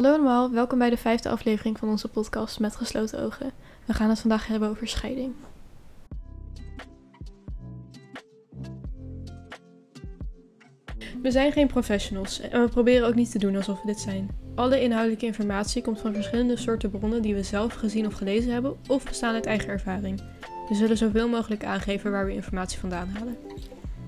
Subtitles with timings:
[0.00, 3.52] Hallo allemaal, welkom bij de vijfde aflevering van onze podcast Met Gesloten Ogen.
[3.84, 5.34] We gaan het vandaag hebben over scheiding.
[11.22, 14.30] We zijn geen professionals en we proberen ook niet te doen alsof we dit zijn.
[14.54, 18.76] Alle inhoudelijke informatie komt van verschillende soorten bronnen die we zelf gezien of gelezen hebben
[18.88, 20.20] of bestaan uit eigen ervaring.
[20.68, 23.36] We zullen zoveel mogelijk aangeven waar we informatie vandaan halen.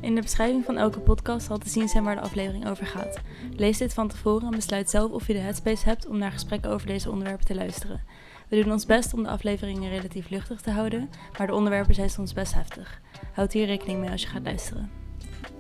[0.03, 3.21] In de beschrijving van elke podcast zal te zien zijn waar de aflevering over gaat.
[3.57, 6.71] Lees dit van tevoren en besluit zelf of je de headspace hebt om naar gesprekken
[6.71, 8.03] over deze onderwerpen te luisteren.
[8.49, 12.11] We doen ons best om de afleveringen relatief luchtig te houden, maar de onderwerpen zijn
[12.11, 13.01] soms best heftig.
[13.33, 14.91] Houd hier rekening mee als je gaat luisteren.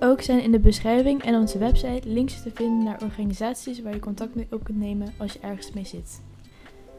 [0.00, 4.00] Ook zijn in de beschrijving en onze website links te vinden naar organisaties waar je
[4.00, 6.20] contact mee op kunt nemen als je ergens mee zit.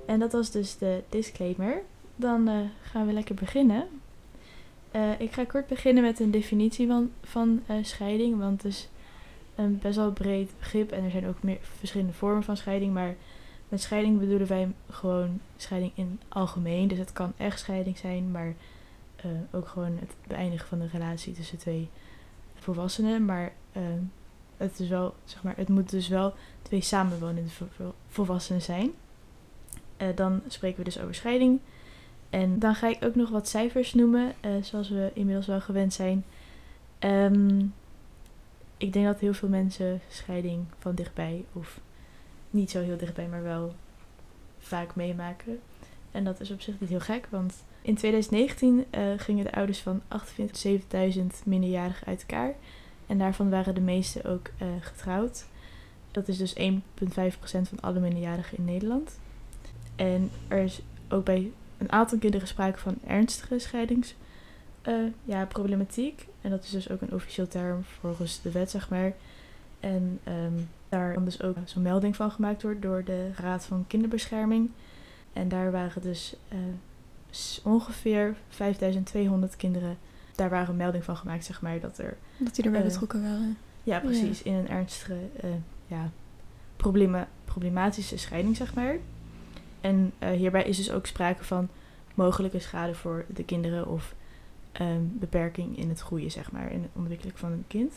[0.06, 1.82] En dat was dus de disclaimer.
[2.16, 3.88] Dan uh, gaan we lekker beginnen.
[4.96, 8.90] Uh, ik ga kort beginnen met een definitie van, van uh, scheiding, want het is
[9.56, 12.94] een best wel breed begrip en er zijn ook meer verschillende vormen van scheiding.
[12.94, 13.16] Maar
[13.70, 16.88] met scheiding bedoelen wij gewoon scheiding in algemeen.
[16.88, 18.54] Dus het kan echt scheiding zijn, maar
[19.26, 21.90] uh, ook gewoon het beëindigen van de relatie tussen twee
[22.56, 23.26] volwassenen.
[23.26, 23.54] Maar
[24.58, 27.50] het, is wel, zeg maar, het moet dus wel twee samenwonende
[28.08, 28.92] volwassenen zijn.
[30.16, 31.60] dan spreken we dus over scheiding.
[32.34, 35.94] En dan ga ik ook nog wat cijfers noemen, uh, zoals we inmiddels wel gewend
[35.94, 36.26] zijn.
[37.00, 37.74] Um,
[38.78, 41.80] ik denk dat heel veel mensen scheiding van dichtbij, of
[42.50, 43.76] niet zo heel dichtbij, maar wel
[44.60, 45.60] vaak meemaken.
[46.12, 49.80] En dat is op zich niet heel gek, want in 2019 uh, gingen de ouders
[49.80, 50.02] van
[51.16, 52.54] 48.000 minderjarigen uit elkaar.
[53.08, 55.46] En daarvan waren de meeste ook uh, getrouwd.
[56.12, 56.62] Dat is dus 1,5%
[57.44, 59.20] van alle minderjarigen in Nederland.
[59.96, 61.52] En er is ook bij
[61.84, 66.20] een aantal kinderen sprake van ernstige scheidingsproblematiek.
[66.20, 69.14] Uh, ja, en dat is dus ook een officieel term volgens de wet, zeg maar.
[69.80, 73.86] En um, daar kan dus ook zo'n melding van gemaakt worden door de Raad van
[73.88, 74.70] Kinderbescherming.
[75.34, 76.60] En daar waren dus uh,
[77.64, 79.98] ongeveer 5200 kinderen.
[80.36, 82.18] Daar waren een melding van gemaakt, zeg maar, dat er.
[82.38, 83.58] Dat die erbij uh, betrokken waren.
[83.84, 84.42] Ja, precies.
[84.42, 84.52] Ja.
[84.52, 85.18] In een ernstige,
[85.88, 86.10] ja,
[86.76, 88.98] problema problematische scheiding, zeg maar.
[89.84, 91.70] En uh, hierbij is dus ook sprake van
[92.14, 94.16] mogelijke schade voor de kinderen of
[94.82, 97.94] um, beperking in het groeien, zeg maar, in de ontwikkeling van een kind.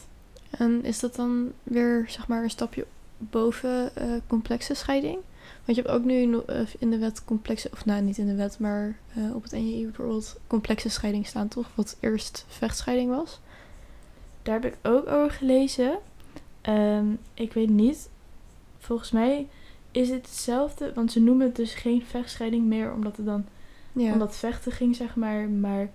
[0.51, 2.87] En is dat dan weer, zeg maar, een stapje
[3.19, 5.19] boven uh, complexe scheiding?
[5.65, 8.35] Want je hebt ook nu uh, in de wet complexe, of nou niet in de
[8.35, 8.99] wet, maar
[9.35, 11.69] op het NJI bijvoorbeeld complexe scheiding staan, toch?
[11.75, 13.41] Wat eerst vechtscheiding was.
[14.43, 15.99] Daar heb ik ook over gelezen.
[16.69, 18.09] Um, ik weet niet,
[18.79, 19.47] volgens mij
[19.97, 23.45] is het hetzelfde, want ze noemen het dus geen vechtscheiding meer, omdat het dan
[23.93, 24.13] ja.
[24.13, 25.49] omdat vechten ging, zeg maar.
[25.49, 25.89] Maar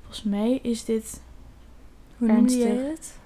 [0.00, 1.20] volgens mij is dit
[2.16, 3.18] Hoe ernstig, jij het?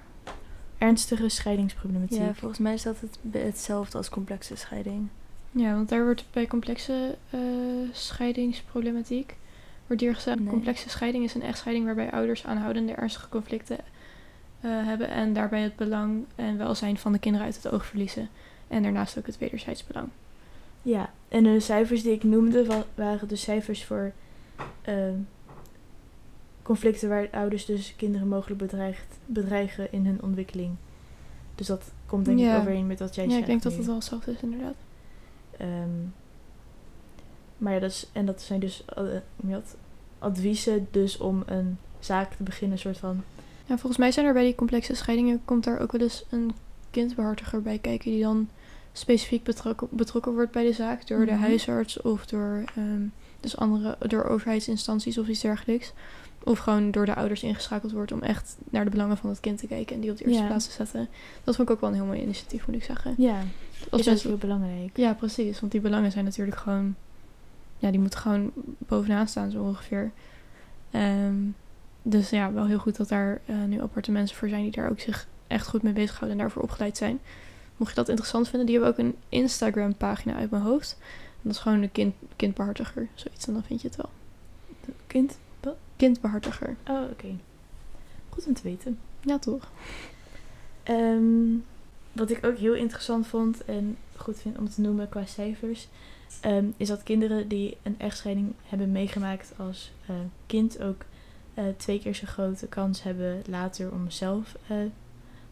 [0.78, 2.18] ernstige scheidingsproblematiek.
[2.18, 5.08] Ja, volgens mij is dat het, hetzelfde als complexe scheiding.
[5.50, 7.40] Ja, want daar wordt bij complexe uh,
[7.92, 9.36] scheidingsproblematiek
[9.86, 10.48] wordt hier gezegd, nee.
[10.48, 13.82] complexe scheiding is een echtscheiding waarbij ouders aanhoudende ernstige conflicten uh,
[14.86, 18.28] hebben en daarbij het belang en welzijn van de kinderen uit het oog verliezen.
[18.72, 20.08] En daarnaast ook het wederzijds belang.
[20.82, 24.12] Ja, en de cijfers die ik noemde waren de cijfers voor
[24.88, 24.94] uh,
[26.62, 30.74] conflicten waar ouders dus kinderen mogelijk bedreigt, bedreigen in hun ontwikkeling.
[31.54, 32.54] Dus dat komt denk ja.
[32.54, 33.36] ik overeen met wat jij zegt.
[33.36, 33.68] Ja, ik denk nu.
[33.68, 34.76] dat het wel hetzelfde is inderdaad.
[35.60, 36.14] Um,
[37.58, 38.84] maar ja, dat is, en dat zijn dus
[39.44, 39.56] uh,
[40.18, 43.22] adviezen dus om een zaak te beginnen, soort van.
[43.66, 46.52] Ja, volgens mij zijn er bij die complexe scheidingen komt daar ook wel eens een
[46.90, 48.48] kindbehartiger bij kijken die dan
[48.92, 51.36] specifiek betrokken, betrokken wordt bij de zaak door mm -hmm.
[51.36, 55.92] de huisarts of door um, dus andere door overheidsinstanties of iets dergelijks.
[56.44, 59.58] Of gewoon door de ouders ingeschakeld wordt om echt naar de belangen van het kind
[59.58, 60.46] te kijken en die op de eerste ja.
[60.46, 61.08] plaats te zetten.
[61.44, 63.14] Dat vond ik ook wel een heel mooi initiatief, moet ik zeggen.
[63.18, 63.42] Ja,
[63.90, 64.96] dat is best heel belangrijk.
[64.96, 65.60] Ja, precies.
[65.60, 66.94] Want die belangen zijn natuurlijk gewoon,
[67.78, 70.10] ja, die moeten gewoon bovenaan staan zo ongeveer.
[70.92, 71.54] Um,
[72.02, 74.90] dus ja, wel heel goed dat daar uh, nu aparte mensen voor zijn die daar
[74.90, 77.20] ook zich echt goed mee bezighouden en daarvoor opgeleid zijn.
[77.76, 80.96] Mocht je dat interessant vinden, die hebben ook een Instagram pagina uit mijn hoofd.
[81.00, 83.46] En dat is gewoon een kind, kindbehartiger, zoiets.
[83.46, 84.10] En dan vind je het wel.
[85.06, 85.38] Kind?
[85.96, 86.76] Kindbehartiger.
[86.88, 87.10] Oh, oké.
[87.12, 87.38] Okay.
[88.28, 88.98] Goed om te weten.
[89.20, 89.70] Ja, toch?
[90.90, 91.64] Um,
[92.12, 95.88] wat ik ook heel interessant vond en goed vind om te noemen qua cijfers,
[96.44, 100.16] um, is dat kinderen die een echtscheiding hebben meegemaakt als uh,
[100.46, 101.04] kind ook
[101.54, 104.76] uh, twee keer zo grote kans hebben later om zelf uh,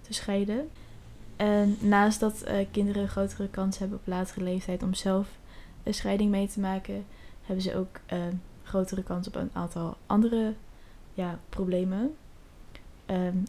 [0.00, 0.68] te scheiden.
[1.40, 5.28] En naast dat uh, kinderen grotere kans hebben op latere leeftijd om zelf
[5.82, 7.04] een scheiding mee te maken,
[7.42, 8.18] hebben ze ook uh,
[8.62, 10.54] grotere kans op een aantal andere
[11.14, 12.14] ja, problemen.
[13.06, 13.44] Um,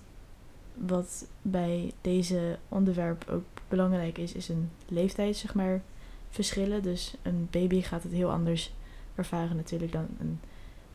[0.74, 5.82] wat bij deze onderwerp ook belangrijk is, is een leeftijd, zeg maar,
[6.30, 6.84] verschillen.
[6.84, 8.74] Dus een baby gaat het heel anders
[9.16, 10.40] ervaren natuurlijk dan een,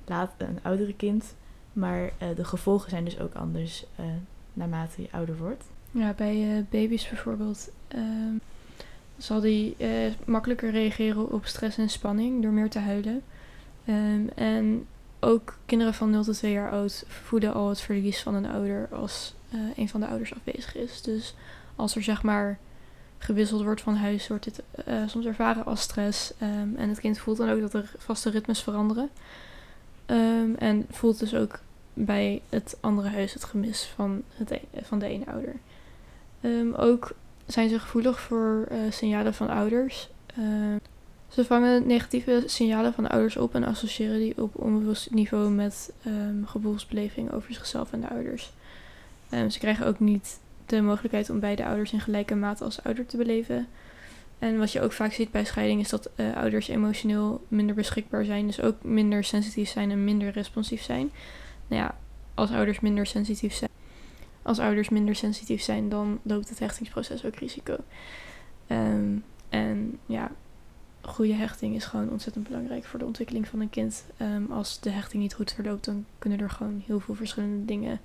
[0.04, 1.34] laat, een oudere kind.
[1.72, 4.04] Maar eh, de gevolgen zijn dus ook anders eh,
[4.52, 5.64] naarmate je ouder wordt.
[5.96, 8.34] Ja, bij eh, baby's bijvoorbeeld ehm,
[9.18, 13.22] zal die eh, makkelijker reageren op stress en spanning door meer te huilen.
[13.84, 14.86] Ehm, en
[15.20, 18.88] ook kinderen van 0 tot 2 jaar oud voelen al het verlies van een ouder
[18.90, 21.02] als eh, een van de ouders afwezig is.
[21.02, 21.34] Dus
[21.76, 22.58] als er zeg maar
[23.18, 24.62] gewisseld wordt van huis, wordt dit
[25.06, 26.32] soms ervaren als stress.
[26.38, 29.10] Ehm, en het kind voelt dan ook dat er vaste ritmes veranderen.
[30.58, 31.60] En voelt dus ook
[31.94, 35.54] bij het andere huis het gemis van, het e- van de ene ouder.
[36.40, 37.12] Ehm, ook
[37.46, 40.08] zijn ze gevoelig voor eh, signalen van ouders.
[40.26, 40.76] Ehm,
[41.28, 46.44] ze vangen negatieve signalen van ouders op en associëren die op onbewust niveau met ehm,
[46.44, 48.52] gevoelsbeleving over zichzelf en de ouders.
[49.48, 53.16] Ze krijgen ook niet de mogelijkheid om beide ouders in gelijke mate als ouder te
[53.16, 53.68] beleven.
[54.38, 58.24] En wat je ook vaak ziet bij scheiding is dat eh, ouders emotioneel minder beschikbaar
[58.24, 61.10] zijn, dus ook minder sensitief zijn en minder responsief zijn.
[61.66, 61.96] Nou ja,
[62.34, 63.70] als ouders minder sensitief zijn,
[64.46, 67.76] als ouders minder sensitief zijn, dan loopt het hechtingsproces ook risico.
[68.66, 69.16] Ehm,
[69.48, 70.30] en ja,
[71.00, 74.04] goede hechting is gewoon ontzettend belangrijk voor de ontwikkeling van een kind.
[74.16, 78.00] Ehm, als de hechting niet goed verloopt, dan kunnen er gewoon heel veel verschillende dingen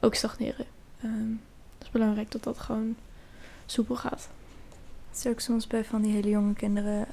[0.00, 0.66] ook stagneren.
[1.00, 1.30] Ehm,
[1.78, 2.96] het is belangrijk dat dat gewoon
[3.66, 4.28] soepel gaat.
[5.08, 7.06] Het is ook soms bij van die hele jonge kinderen.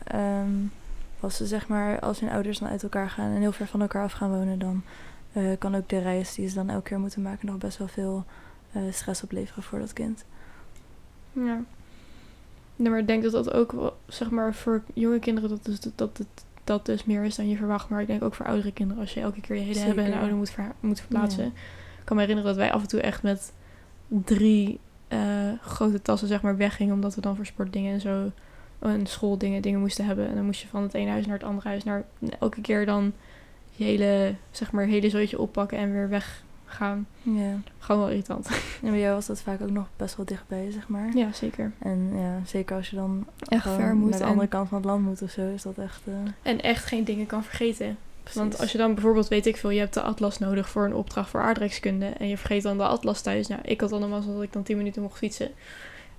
[1.20, 3.82] als ze zeg maar, als hun ouders dan uit elkaar gaan en heel ver van
[3.82, 4.84] elkaar af gaan wonen, dan
[5.32, 7.88] eh, kan ook de reis die ze dan elke keer moeten maken nog best wel
[7.88, 8.26] veel
[8.92, 10.26] stress opleveren voor dat kind.
[11.34, 11.62] Ja.
[12.76, 15.80] Nee, maar ik denk dat dat ook wel, zeg maar, voor jonge kinderen dat, dus,
[15.96, 16.28] dat het
[16.64, 17.90] dat dus meer is dan je verwacht.
[17.90, 20.14] Maar ik denk ook voor oudere kinderen, als je elke keer je hele hebben en
[20.14, 21.44] ouder moet, verha- moet verplaatsen.
[21.44, 21.50] Ja.
[22.00, 23.54] Ik kan me herinneren dat wij af en toe echt met
[24.08, 25.20] drie eh,
[25.62, 26.94] grote tassen zeg maar weggingen.
[26.94, 28.32] Omdat we dan voor sportdingen en zo
[28.80, 30.28] en schooldingen dingen moesten hebben.
[30.28, 31.84] En dan moest je van het ene huis naar het andere huis.
[31.84, 32.04] Naar
[32.40, 33.14] elke keer dan
[33.72, 36.10] je hele, zeg maar, hele zootje oppakken en weer
[36.66, 37.08] weggaan.
[37.22, 37.58] Ja.
[37.80, 38.48] Gewoon wel irritant.
[38.84, 41.16] En bij jou was dat vaak ook nog best wel dichtbij, zeg maar.
[41.16, 41.72] ja, zeker.
[41.80, 44.78] En ja, zeker als je dan Echt ver moet naar de en- andere kant van
[44.78, 46.02] het land moet of zo, is dat echt...
[46.08, 46.14] eh,
[46.52, 47.98] En echt geen dingen kan vergeten.
[48.34, 50.96] Want als je dan bijvoorbeeld, weet ik veel, je hebt de atlas nodig voor een
[50.96, 52.06] opdracht voor aardrijkskunde.
[52.06, 53.48] En je vergeet dan de atlas thuis.
[53.48, 55.52] Nou, ik had dan normaal dat ik dan 10 minuten mocht fietsen.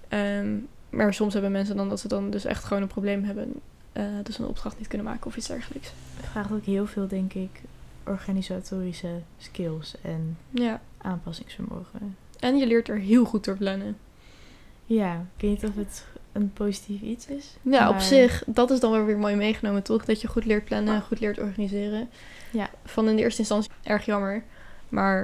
[0.09, 0.55] Ehm,
[0.91, 3.53] maar soms hebben mensen dan dat ze dan dus echt gewoon een probleem hebben.
[3.93, 5.93] eh dus een opdracht niet kunnen maken of iets dergelijks.
[6.17, 7.51] Het vraagt ook heel veel, denk ik,
[8.07, 10.81] organisatorische skills en Ja.
[10.99, 12.17] aanpassingsvermogen.
[12.41, 13.97] En je leert er heel goed door plannen.
[14.87, 17.57] Ja, ik weet niet of het een positief iets is.
[17.63, 20.05] Ja, op zich, dat is dan wel weer mooi meegenomen, toch?
[20.05, 22.09] Dat je goed leert plannen, goed leert organiseren.
[22.51, 22.71] Ja.
[22.85, 24.43] Van in de eerste instantie erg jammer.
[24.89, 25.23] Maar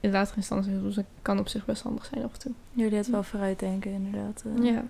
[0.00, 2.52] in de latere instantie dus het kan op zich best handig zijn af en toe.
[2.72, 4.44] Jullie het wel vooruitdenken, inderdaad.
[4.58, 4.64] eh.
[4.64, 4.84] Ja.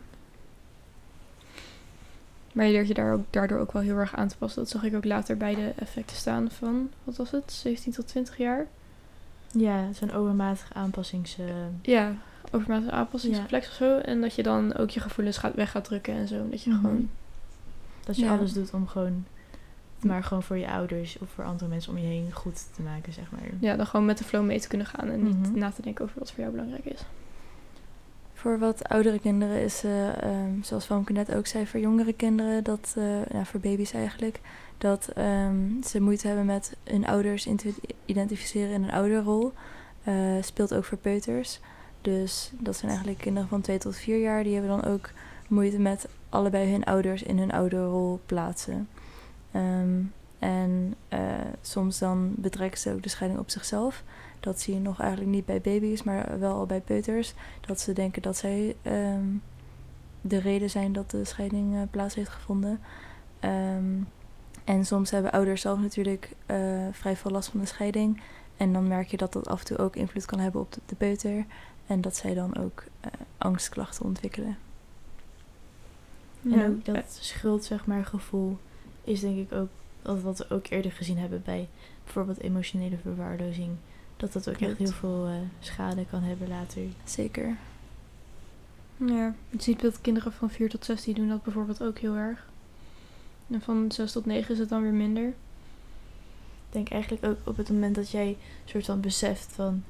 [2.53, 4.63] Maar je leert je daar ook, daardoor ook wel heel erg aan te passen.
[4.63, 8.07] Dat zag ik ook later bij de effecten staan van, wat was het, 17 tot
[8.09, 8.67] 20 jaar?
[9.51, 11.39] Ja, zo'n overmatige aanpassings...
[11.39, 11.45] eh,
[11.83, 12.13] Ja,
[12.51, 13.71] overmatige aanpassingsreflex Ja.
[13.71, 13.99] of zo.
[13.99, 16.49] En dat je dan ook je gevoelens gaat, weg gaat drukken en zo.
[16.51, 16.81] Dat je Mhm.
[16.81, 17.09] gewoon...
[18.05, 18.37] dat je Ja.
[18.37, 19.25] alles doet om gewoon...
[20.01, 23.13] Maar gewoon voor je ouders of voor andere mensen om je heen goed te maken,
[23.13, 23.41] zeg maar.
[23.61, 25.09] Ja, dan gewoon met de flow mee te kunnen gaan.
[25.11, 25.59] En niet Mhm.
[25.59, 27.01] na te denken over wat voor jou belangrijk is.
[28.43, 32.94] Voor wat oudere kinderen is, ehm, zoals Famke net ook zei, voor jongere kinderen, dat,
[32.99, 34.41] eh, ja, voor baby's eigenlijk,
[34.79, 37.49] dat ehm, ze moeite hebben met hun ouders
[38.05, 39.53] identificeren in een ouderrol.
[40.05, 41.61] Eh speelt ook voor peuters.
[42.01, 45.11] Dus dat zijn eigenlijk kinderen van 2 tot 4 jaar, die hebben dan ook
[45.49, 48.89] moeite met allebei hun ouders in hun ouderrol plaatsen.
[49.51, 50.01] Ehm,
[50.43, 51.20] en eh,
[51.61, 54.03] soms dan betrekken ze ook de scheiding op zichzelf.
[54.41, 57.93] Dat zie je nog eigenlijk niet bij baby's, maar wel al bij peuters dat ze
[57.93, 59.25] denken dat zij ehm,
[60.20, 62.81] de reden zijn dat de scheiding eh, plaats heeft gevonden.
[63.41, 64.01] Ehm,
[64.65, 68.20] en soms hebben ouders zelf natuurlijk eh, vrij veel last van de scheiding.
[68.56, 70.81] En dan merk je dat dat af en toe ook invloed kan hebben op de,
[70.87, 71.44] de peuter.
[71.87, 72.84] En dat zij dan ook
[73.39, 74.56] angstklachten ontwikkelen.
[76.44, 76.67] En Ja.
[76.67, 78.58] ook dat schuld, zeg maar, gevoel
[79.05, 79.69] is denk ik ook
[80.03, 81.69] dat wat we ook eerder gezien hebben bij
[82.05, 83.71] bijvoorbeeld emotionele verwaarlozing.
[84.17, 86.82] Dat dat ook echt heel veel eh, schade kan hebben later.
[87.05, 87.56] Zeker.
[88.97, 92.15] Ja, je ziet dat kinderen van 4 tot 6 die doen dat bijvoorbeeld ook heel
[92.15, 92.47] erg.
[93.51, 95.29] En van 6 tot 9 is het dan weer minder.
[95.29, 99.85] Ik denk eigenlijk ook op het moment dat jij soort van beseft van,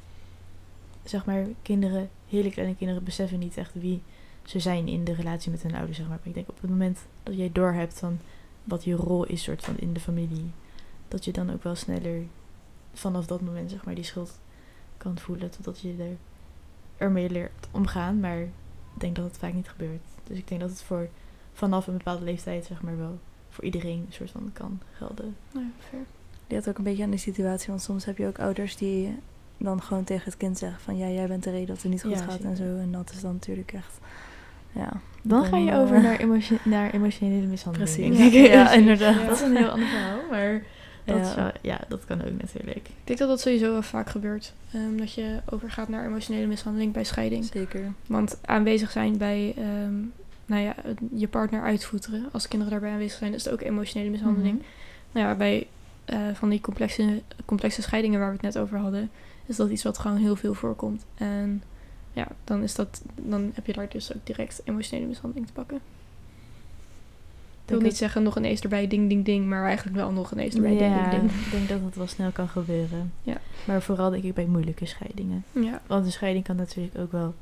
[1.04, 4.02] zeg maar, kinderen, hele kleine kinderen beseffen niet echt wie
[4.42, 6.18] ze zijn in de relatie met hun ouders, zeg maar.
[6.18, 8.18] Maar ik denk op het moment dat jij doorhebt van
[8.64, 10.50] wat je rol is, soort van in de familie,
[11.08, 12.22] dat je dan ook wel sneller
[12.92, 14.38] vanaf dat moment, zeg maar, die schuld
[14.96, 16.16] kan voelen, totdat je er
[16.96, 18.20] ermee leert omgaan.
[18.20, 18.50] Maar ik
[18.98, 20.02] denk dat het vaak niet gebeurt.
[20.24, 21.08] Dus ik denk dat het voor
[21.52, 25.36] vanaf een bepaalde leeftijd, zeg maar wel, voor iedereen een soort van kan gelden.
[25.52, 26.02] Nou, fair.
[26.48, 27.68] ligt ook een beetje aan de situatie.
[27.68, 29.18] Want soms heb je ook ouders die
[29.56, 30.96] dan gewoon tegen het kind zeggen van...
[30.96, 32.76] ja, jij bent de reden dat het niet goed Ja, gaat en zo.
[32.76, 33.98] En dat is dan natuurlijk echt...
[34.72, 37.90] Ja, Dan ga je eh, over naar, emotio- naar emotionele mishandeling.
[38.16, 38.32] Precies.
[38.32, 39.26] Ja, inderdaad.
[39.26, 40.62] Dat is een heel ander verhaal, maar
[41.04, 41.22] dat, Ja.
[41.28, 42.76] is wel- ja, dat kan ook natuurlijk.
[42.76, 44.52] Ik denk dat dat sowieso wel vaak gebeurt.
[44.72, 47.44] ehm, dat je overgaat naar emotionele mishandeling bij scheiding.
[47.44, 47.92] Zeker.
[48.06, 49.94] Want aanwezig zijn bij ehm,
[50.46, 50.74] nou ja,
[51.14, 54.54] je partner uitvoeteren, als kinderen daarbij aanwezig zijn, is het ook emotionele mishandeling.
[54.56, 54.64] Mhm.
[55.12, 55.66] Nou ja, bij
[56.04, 59.10] eh, van die complexe, complexe scheidingen waar we het net over hadden,
[59.46, 61.04] is dat iets wat gewoon heel veel voorkomt.
[61.14, 61.62] En
[62.12, 65.80] ja, dan, is dat, dan heb je daar dus ook direct emotionele mishandeling te pakken.
[67.64, 70.30] Ik wil niet zeggen nog een eens erbij, ding, ding, ding, maar eigenlijk wel nog
[70.30, 71.30] een eens erbij, ding, ding, ding.
[71.30, 73.12] ik denk dat dat wel snel kan gebeuren.
[73.22, 73.40] Ja.
[73.64, 75.44] Maar vooral denk ik bij moeilijke scheidingen.
[75.52, 77.34] Ja, Want een scheiding kan natuurlijk ook wel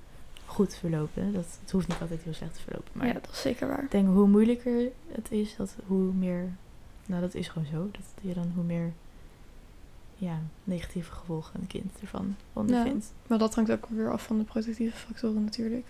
[0.47, 1.33] goed verlopen.
[1.33, 2.91] Dat, het hoeft niet altijd heel slecht te verlopen.
[2.93, 3.83] Maar ja, dat is zeker waar.
[3.83, 6.49] ik denk hoe moeilijker het is, dat hoe meer...
[7.07, 7.89] Nou, dat is gewoon zo.
[7.93, 8.93] Dat je dan hoe meer
[10.21, 13.13] ja, negatieve gevolgen een kind ervan ondervindt.
[13.27, 15.87] Maar dat hangt ook weer af van de protectieve factoren natuurlijk.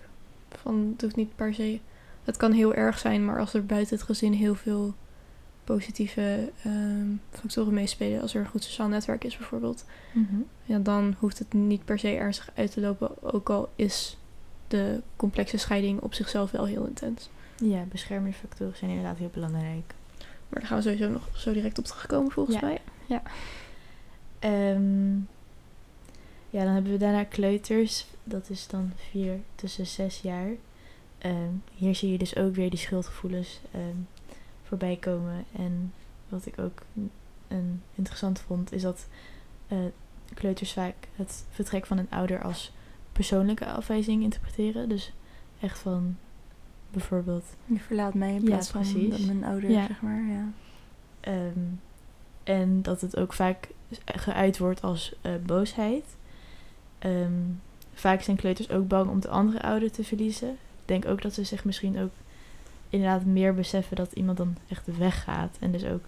[0.49, 1.79] Van, het hoeft niet per se...
[2.23, 4.93] Het kan heel erg zijn, maar als er buiten het gezin heel veel
[5.63, 8.21] positieve ehm, factoren meespelen...
[8.21, 9.85] als er een goed sociaal netwerk is bijvoorbeeld...
[10.11, 10.35] Mhm.
[10.63, 13.23] Ja, dan hoeft het niet per se ernstig uit te lopen.
[13.33, 14.17] Ook al is
[14.67, 17.29] de complexe scheiding op zichzelf wel heel intens.
[17.57, 19.93] Ja, beschermende factoren zijn inderdaad heel belangrijk.
[20.49, 22.67] Maar daar gaan we sowieso nog zo direct op terugkomen volgens Ja.
[22.67, 22.81] mij.
[24.41, 25.13] Ehm,
[26.49, 28.05] ja, dan hebben we daarna kleuters.
[28.23, 30.49] Dat is dan vier tussen zes jaar.
[31.17, 33.95] Ehm, hier zie je dus ook weer die schuldgevoelens ehm,
[34.63, 35.45] voorbij komen.
[35.51, 35.93] En
[36.29, 36.81] wat ik ook
[37.47, 39.07] een interessant vond, is dat
[39.67, 39.77] eh,
[40.33, 42.71] kleuters vaak het vertrek van een ouder als
[43.11, 44.89] persoonlijke afwijzing interpreteren.
[44.89, 45.13] Dus
[45.59, 46.17] echt van
[46.91, 49.09] bijvoorbeeld Je verlaat mij in Ja, plaats van precies.
[49.09, 49.85] dat mijn ouder, Ja.
[49.87, 50.23] zeg maar.
[50.23, 50.47] Ja.
[52.43, 53.69] En dat het ook vaak
[54.05, 56.05] geuit wordt als eh, boosheid.
[56.99, 57.31] Ehm,
[57.93, 60.49] vaak zijn kleuters ook bang om de andere ouder te verliezen.
[60.49, 62.11] Ik denk ook dat ze zich misschien ook
[62.89, 65.57] inderdaad meer beseffen dat iemand dan echt weggaat.
[65.59, 66.03] En dus ook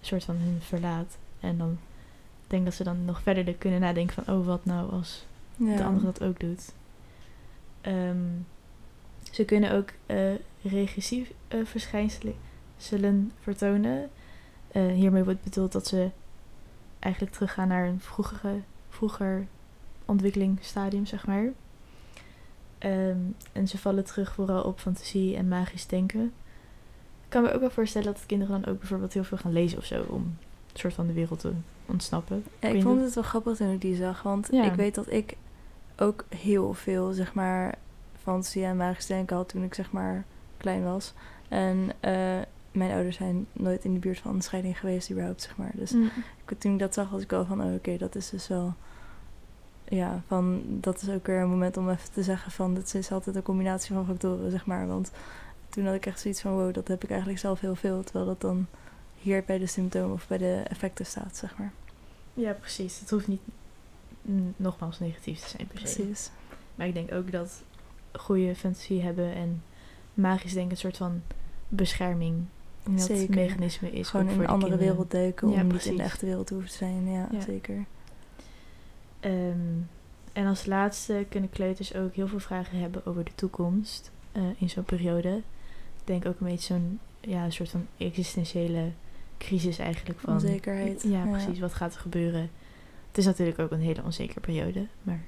[0.00, 1.16] een soort van hun verlaat.
[1.40, 1.78] En dan
[2.46, 4.34] denk dat ze dan nog verder kunnen nadenken van...
[4.34, 5.24] oh, wat nou als
[5.56, 5.76] Ja.
[5.76, 6.72] de andere dat ook doet.
[7.80, 8.16] Ehm,
[9.30, 10.32] ze kunnen ook eh
[10.62, 14.10] regressief eh, verschijnselen vertonen.
[14.72, 16.10] Hiermee wordt bedoeld dat ze
[17.00, 19.46] eigenlijk teruggaan naar een vroegere, vroeger
[20.04, 21.44] ontwikkelingsstadium, zeg maar.
[22.78, 23.16] Ehm,
[23.52, 26.32] en ze vallen terug vooral op fantasie en magisch denken.
[27.24, 29.78] Ik kan me ook wel voorstellen dat kinderen dan ook bijvoorbeeld heel veel gaan lezen
[29.78, 30.20] of zo om
[30.72, 31.52] een soort van de wereld te
[31.86, 32.44] ontsnappen.
[32.60, 34.22] Ja, ik vond het wel grappig toen ik die zag.
[34.22, 34.64] Want Ja.
[34.64, 35.36] ik weet dat ik
[35.96, 37.74] ook heel veel, zeg maar,
[38.22, 40.24] fantasie en magisch denken had toen ik, zeg maar,
[40.56, 41.12] klein was.
[41.48, 42.38] En eh,
[42.72, 45.70] mijn ouders zijn nooit in de buurt van een scheiding geweest, überhaupt, zeg maar.
[45.74, 46.10] Dus Mm.
[46.58, 48.74] toen ik dat zag, was ik wel van, oh, oké, dat is dus wel...
[49.88, 53.12] Ja, van, dat is ook weer een moment om even te zeggen van, het is
[53.12, 54.86] altijd een combinatie van factoren, zeg maar.
[54.86, 55.10] Want
[55.68, 58.02] toen had ik echt zoiets van, wow, dat heb ik eigenlijk zelf heel veel.
[58.02, 58.66] Terwijl dat dan
[59.18, 61.72] hier bij de symptomen of bij de effecten staat, zeg maar.
[62.34, 63.00] Ja, precies.
[63.00, 63.40] Het hoeft niet
[64.56, 66.02] nogmaals negatief te zijn per se.
[66.02, 66.30] Precies.
[66.74, 67.62] Maar ik denk ook dat
[68.12, 69.62] goede fantasie hebben en
[70.14, 71.22] magisch denken een soort van
[71.68, 72.44] bescherming.
[72.82, 73.34] Dat Zeker.
[73.34, 74.08] mechanisme is.
[74.08, 74.94] Gewoon in voor een de andere kinderen.
[74.94, 75.96] wereld duiken Ja, om niet in precies.
[75.96, 77.10] de echte wereld te hoeven te zijn.
[77.10, 77.40] Ja, Ja.
[77.40, 77.84] zeker.
[79.20, 79.58] Ehm,
[80.32, 84.70] en als laatste kunnen kleuters ook heel veel vragen hebben over de toekomst eh, in
[84.70, 85.36] zo'n periode.
[86.00, 88.90] Ik denk ook een beetje zo'n ja, een soort van existentiële
[89.38, 90.18] crisis eigenlijk.
[90.20, 91.02] Van, Onzekerheid.
[91.02, 91.30] Ja, Ja.
[91.30, 91.58] precies.
[91.58, 92.50] Wat gaat er gebeuren?
[93.08, 94.86] Het is natuurlijk ook een hele onzekere periode.
[95.02, 95.20] Maar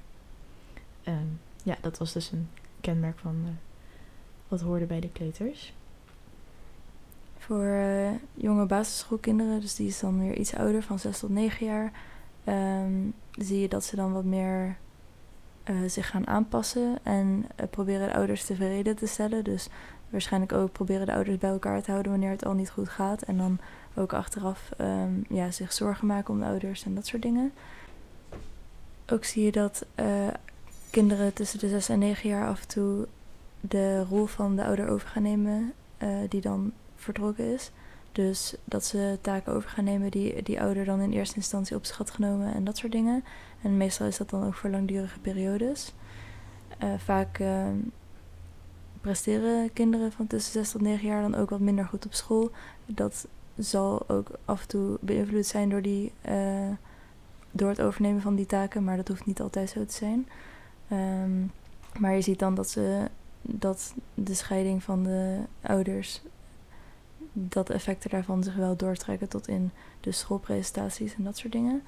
[1.05, 1.27] ehm,
[1.63, 2.49] ja, dat was dus een
[2.81, 3.51] kenmerk van eh,
[4.49, 5.73] wat hoorde bij de kleuters.
[7.47, 11.67] Voor eh, jonge basisschoolkinderen, dus die is dan weer iets ouder, van 6 tot 9
[11.67, 11.93] jaar,
[12.45, 12.93] ehm,
[13.31, 14.77] zie je dat ze dan wat meer
[15.65, 19.45] eh, zich gaan aanpassen en eh, proberen de ouders tevreden te stellen.
[19.45, 19.69] Dus
[20.11, 23.23] waarschijnlijk ook proberen de ouders bij elkaar te houden wanneer het al niet goed gaat.
[23.23, 23.59] En dan
[23.95, 27.53] ook achteraf ehm, ja, zich zorgen maken om de ouders en dat soort dingen.
[29.09, 29.87] Ook zie je dat
[30.91, 33.07] kinderen tussen de 6 en 9 jaar af en toe
[33.61, 35.73] de rol van de ouder over gaan nemen,
[36.29, 36.73] die dan
[37.03, 37.71] vertrokken is.
[38.13, 41.85] Dus dat ze taken over gaan nemen die die ouder dan in eerste instantie op
[41.85, 43.25] zich had genomen en dat soort dingen.
[43.63, 45.95] En meestal is dat dan ook voor langdurige periodes.
[46.79, 47.67] Eh, vaak eh,
[49.01, 52.51] presteren kinderen van tussen 6 tot 9 jaar dan ook wat minder goed op school.
[52.87, 53.29] Dat
[53.59, 56.71] zal ook af en toe beïnvloed zijn door, die, eh,
[57.51, 60.29] door het overnemen van die taken, maar dat hoeft niet altijd zo te zijn.
[60.89, 61.47] Ehm,
[61.99, 63.09] maar je ziet dan dat ze
[63.43, 66.23] dat de scheiding van de ouders,
[67.33, 69.71] dat de effecten daarvan zich wel doortrekken tot in
[70.01, 71.83] de schoolpresentaties en dat soort dingen.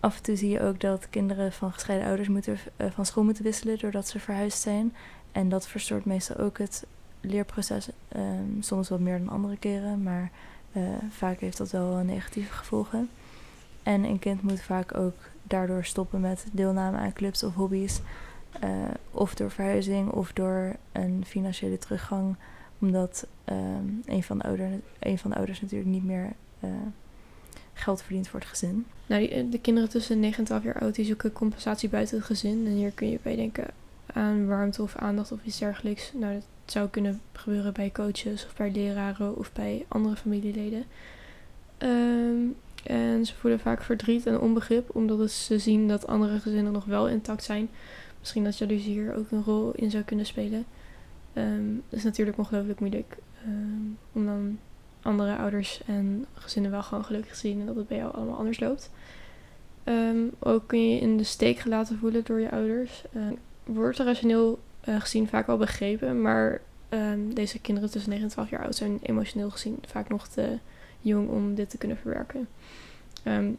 [0.00, 3.24] Af en toe zie je ook dat kinderen van gescheiden ouders moeten, eh, van school
[3.24, 4.94] moeten wisselen doordat ze verhuisd zijn.
[5.32, 6.86] En dat verstoort meestal ook het
[7.20, 10.30] leerproces, ehm, soms wat meer dan andere keren, maar
[10.72, 13.10] eh, vaak heeft dat wel negatieve gevolgen.
[13.82, 18.00] En een kind moet vaak ook daardoor stoppen met deelname aan clubs of hobby's.
[18.60, 18.70] eh,
[19.10, 22.36] of door verhuizing of door een financiële teruggang.
[22.80, 24.68] Omdat ehm, een, van de ouder,
[24.98, 26.70] een van de ouders natuurlijk niet meer eh,
[27.72, 28.86] geld verdient voor het gezin.
[29.06, 32.26] Nou, die- de kinderen tussen 9 en 12 jaar oud die zoeken compensatie buiten het
[32.26, 32.66] gezin.
[32.66, 33.66] En hier kun je bij denken
[34.06, 36.12] aan warmte of aandacht of iets dergelijks.
[36.14, 40.84] Nou, dat zou kunnen gebeuren bij coaches of bij leraren of bij andere familieleden.
[41.78, 42.36] Ehm,
[42.84, 47.08] en ze voelen vaak verdriet en onbegrip omdat ze zien dat andere gezinnen nog wel
[47.08, 47.68] intact zijn.
[48.18, 50.64] Misschien dat jaloezie hier ook een rol in zou kunnen spelen.
[51.32, 54.58] Dat is natuurlijk ongelooflijk moeilijk ehm, om dan
[55.02, 58.36] andere ouders en gezinnen wel gewoon gelukkig te zien en dat het bij jou allemaal
[58.36, 58.90] anders loopt.
[59.84, 63.04] Ehm, ook kun je in de steek gelaten voelen door je ouders.
[63.64, 66.60] Wordt rationeel eh, gezien vaak wel begrepen, maar
[67.34, 70.58] deze kinderen tussen 9 en 12 jaar oud zijn emotioneel gezien vaak nog te
[71.00, 72.48] jong om dit te kunnen verwerken.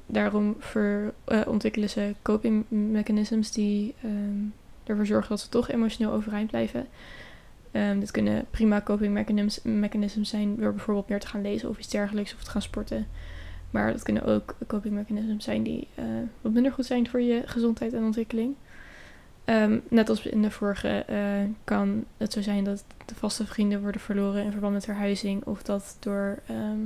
[0.06, 3.96] Daarom ver- eh, ontwikkelen ze coping mechanisms die
[4.84, 6.88] ervoor zorgen dat ze toch emotioneel overeind blijven.
[7.72, 11.78] Ehm, dit kunnen prima coping mechanisms, mechanisms zijn door bijvoorbeeld meer te gaan lezen of
[11.78, 13.08] iets dergelijks of te gaan sporten.
[13.70, 16.06] Maar dat kunnen ook coping mechanisms zijn die eh,
[16.42, 18.56] wat minder goed zijn voor je gezondheid en ontwikkeling.
[19.46, 21.18] Ehm, net als in de vorige eh,
[21.64, 25.46] kan het zo zijn dat de vaste vrienden worden verloren in verband met verhuizing.
[25.46, 26.80] Of dat door ehm,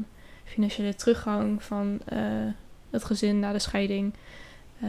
[0.44, 2.20] financiële teruggang van eh,
[2.90, 4.14] het gezin na de scheiding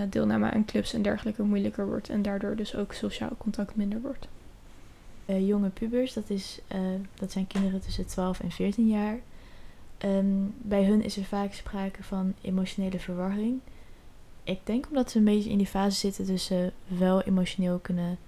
[0.09, 2.09] deelname aan clubs en dergelijke moeilijker wordt.
[2.09, 4.29] En daardoor dus ook sociaal contact minder wordt.
[5.27, 6.81] Eh, jonge pubers, dat, is, eh,
[7.15, 9.19] dat zijn kinderen tussen 12 en 14 jaar.
[9.99, 10.27] Ehm,
[10.59, 13.61] bij hun is er vaak sprake van emotionele verwarring.
[14.45, 18.19] Ik denk omdat ze een beetje in die fase zitten, dus ze wel emotioneel kunnen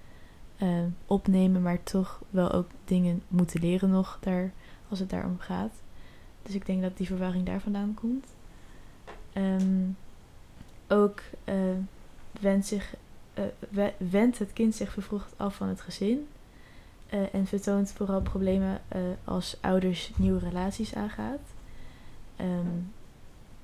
[0.57, 4.51] eh, opnemen, maar toch wel ook dingen moeten leren nog daar,
[4.89, 5.73] als het daarom gaat.
[6.43, 8.25] Dus ik denk dat die verwarring daar vandaan komt.
[9.33, 9.87] Ehm,
[10.87, 11.21] ook
[12.41, 12.95] wendt, zich,
[13.69, 16.27] we- wendt het kind zich vervroegd af van het gezin.
[17.09, 21.39] Eh, en vertoont vooral problemen eh, als ouders nieuwe relaties aangaat.
[22.35, 22.77] Ehm,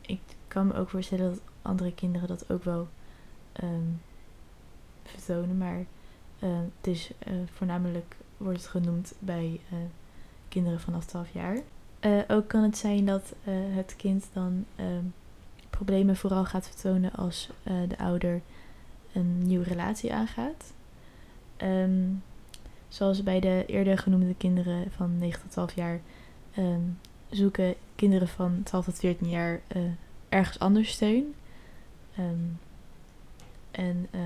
[0.01, 2.87] ik kan me ook voorstellen dat andere kinderen dat ook wel
[3.51, 3.91] ehm,
[5.03, 5.85] vertonen, maar
[6.39, 7.11] eh, het is
[7.53, 9.59] voornamelijk wordt het genoemd bij
[10.49, 11.57] kinderen vanaf 12 jaar.
[12.27, 13.33] Ook kan het zijn dat
[13.69, 15.03] het kind dan ehm,
[15.69, 18.41] problemen vooral gaat vertonen als de ouder
[19.13, 20.73] een nieuwe relatie aangaat.
[21.57, 22.01] Ehm,
[22.87, 25.99] zoals bij de eerder genoemde kinderen van 9 tot 12 jaar
[26.53, 26.81] ehm,
[27.29, 29.81] zoeken kinderen van 12 tot 14 jaar eh,
[30.29, 31.33] ergens anders steun.
[32.15, 32.43] Ehm,
[33.71, 34.19] en eh,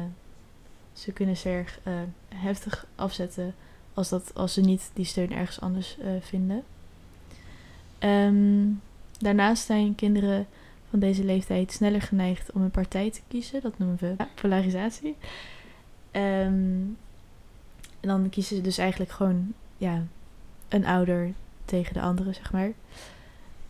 [0.93, 1.93] ze kunnen zich erg eh,
[2.27, 3.55] heftig afzetten
[3.93, 6.63] als, dat, als ze niet die steun ergens anders vinden.
[7.99, 8.67] Ehm,
[9.19, 10.47] daarnaast zijn kinderen
[10.89, 13.61] van deze leeftijd sneller geneigd om een partij te kiezen.
[13.61, 15.15] Dat noemen we polarisatie.
[16.11, 16.81] Ehm,
[17.99, 20.03] en dan kiezen ze dus eigenlijk gewoon ja,
[20.67, 21.33] een ouder
[21.65, 22.71] tegen de andere, zeg maar.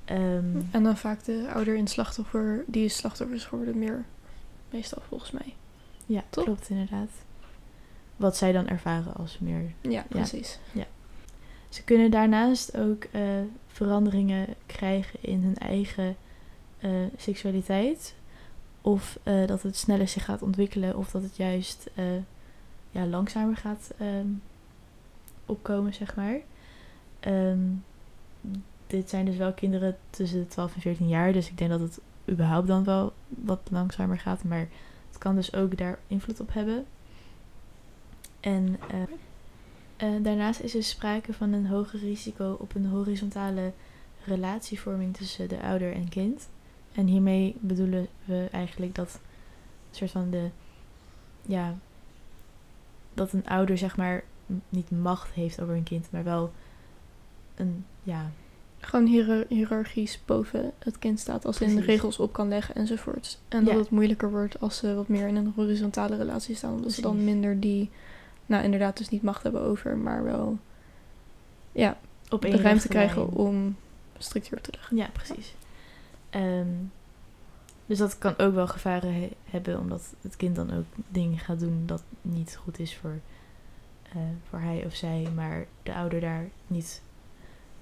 [0.06, 4.06] Ehm, En dan vaak de ouder in slachtoffer, die is slachtoffer is geworden, meer
[4.70, 5.56] meestal volgens mij.
[6.06, 7.10] ja, klopt inderdaad.
[8.16, 10.60] Wat zij dan ervaren als meer Ja, precies.
[11.70, 13.22] Ze kunnen daarnaast ook eh,
[13.68, 16.16] veranderingen krijgen in hun eigen
[16.80, 18.16] eh, seksualiteit.
[18.82, 21.90] Of eh, dat het sneller zich gaat ontwikkelen, of dat het juist
[22.92, 24.28] ja, langzamer gaat ehm,
[25.46, 26.40] opkomen, zeg maar.
[27.20, 27.60] Ehm,
[28.88, 31.80] dit zijn dus wel kinderen tussen de 12 en 14 jaar, dus ik denk dat
[31.80, 32.00] het
[32.30, 34.68] überhaupt dan wel wat langzamer gaat, maar
[35.08, 36.86] het kan dus ook daar invloed op hebben.
[38.40, 39.02] En eh,
[40.16, 43.72] eh, daarnaast is er sprake van een hoger risico op een horizontale
[44.24, 46.50] relatievorming tussen de ouder en kind.
[46.92, 49.20] En hiermee bedoelen we eigenlijk dat
[49.92, 50.50] soort van de
[51.42, 51.78] ja
[53.20, 54.24] dat een ouder zeg maar
[54.70, 56.52] niet macht heeft over een kind, maar wel
[57.56, 58.32] een ja
[58.82, 61.86] Gewoon hiërar- hiërarchisch boven het kind staat als in Precies.
[61.86, 63.40] regels op kan leggen enzovoort.
[63.48, 63.80] En dat Ja.
[63.80, 66.74] het moeilijker wordt als ze wat meer in een horizontale relatie staan.
[66.74, 67.32] Omdat ze dan Precies.
[67.32, 67.90] minder die,
[68.46, 70.58] nou inderdaad dus niet macht hebben over, maar wel
[71.72, 71.98] ja,
[72.30, 73.76] op de ruimte krijgen om
[74.18, 74.98] structuur te leggen.
[74.98, 75.54] Ja, precies.
[76.30, 76.68] Ehm,
[77.90, 81.60] dus dat kan ook wel gevaren he- hebben, omdat het kind dan ook dingen gaat
[81.60, 83.20] doen dat niet goed is voor
[84.10, 84.16] eh,
[84.50, 87.02] voor hij of zij, maar de ouder daar niet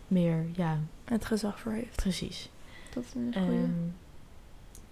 [0.07, 1.95] meer, ja, Het gezag voor heeft.
[1.95, 2.49] precies.
[2.93, 3.57] Dat is een goeie.
[3.59, 3.71] Ehm,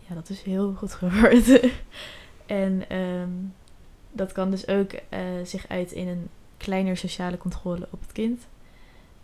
[0.07, 1.71] ja, dat is heel goed geworden.
[2.45, 3.29] en ehm,
[4.11, 8.47] dat kan dus ook eh, zich uit in een kleiner sociale controle op het kind.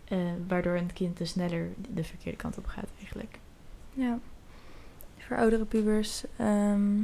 [0.04, 3.38] eh, waardoor een kind dus sneller de verkeerde kant op gaat eigenlijk.
[3.94, 4.18] Ja.
[5.26, 7.02] Voor oudere pubers, ehm,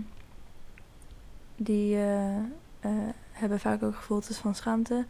[1.57, 2.43] die eh, eh,
[3.33, 5.05] hebben vaak ook gevoeltes van schaamte.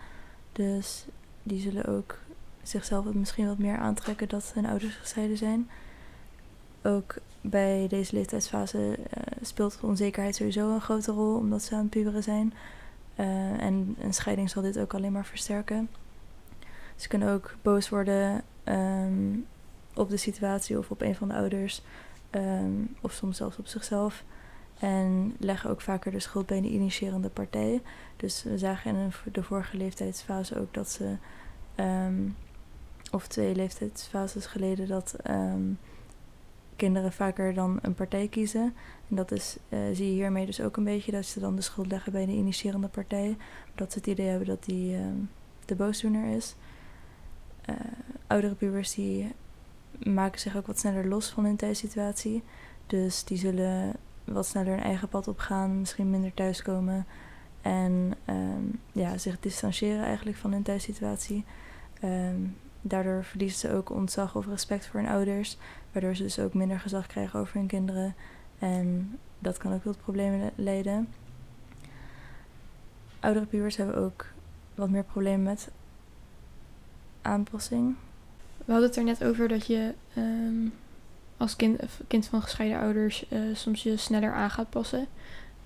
[0.52, 1.06] Dus
[1.42, 2.18] die zullen ook
[2.62, 5.70] zichzelf misschien wat meer aantrekken dat hun ouders gescheiden zijn.
[6.82, 11.90] Ook bij deze leeftijdsfase eh, speelt onzekerheid sowieso een grote rol, omdat ze aan het
[11.90, 12.52] puberen zijn.
[13.58, 15.88] En een scheiding zal dit ook alleen maar versterken.
[16.96, 19.36] Ze kunnen ook boos worden ehm,
[19.94, 21.82] op de situatie of op een van de ouders.
[22.30, 24.24] Ehm, of soms zelfs op zichzelf.
[24.78, 27.82] En leggen ook vaker de schuld bij de initiërende partij.
[28.16, 31.16] Dus we zagen in de vorige leeftijdsfase ook dat ze,
[31.74, 32.28] ehm,
[33.10, 35.62] of twee leeftijdsfases geleden, dat ehm,
[36.76, 38.74] kinderen vaker dan een partij kiezen.
[39.08, 41.62] En dat is, eh, zie je hiermee dus ook een beetje dat ze dan de
[41.62, 43.36] schuld leggen bij de initiërende partij.
[43.70, 44.96] Omdat ze het idee hebben dat die
[45.64, 46.54] de boosdoener is.
[47.68, 47.74] Eh,
[48.26, 49.32] oudere pubers die
[49.98, 52.42] maken zich ook wat sneller los van hun thuissituatie.
[52.86, 53.92] Dus die zullen
[54.24, 57.06] wat sneller hun eigen pad opgaan, misschien minder thuiskomen.
[57.60, 61.44] En ehm, ja, zich distancieren eigenlijk van hun thuissituatie.
[62.00, 62.40] Ehm,
[62.80, 65.58] daardoor verliezen ze ook ontzag of respect voor hun ouders.
[65.92, 68.14] Waardoor ze dus ook minder gezag krijgen over hun kinderen.
[68.58, 71.08] En dat kan ook tot problemen le- leiden.
[73.20, 74.26] Oudere pubers hebben ook
[74.74, 75.70] wat meer problemen met
[77.22, 77.96] aanpassing.
[78.68, 80.68] We hadden het er net over dat je ehm,
[81.36, 85.06] als kind, kind van gescheiden ouders eh, soms je sneller aan gaat passen.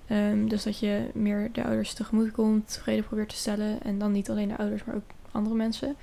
[0.06, 3.82] Ehm, dus dat je meer de ouders tegemoet komt, tevreden probeert te stellen.
[3.82, 5.96] En dan niet alleen de ouders, maar ook andere mensen.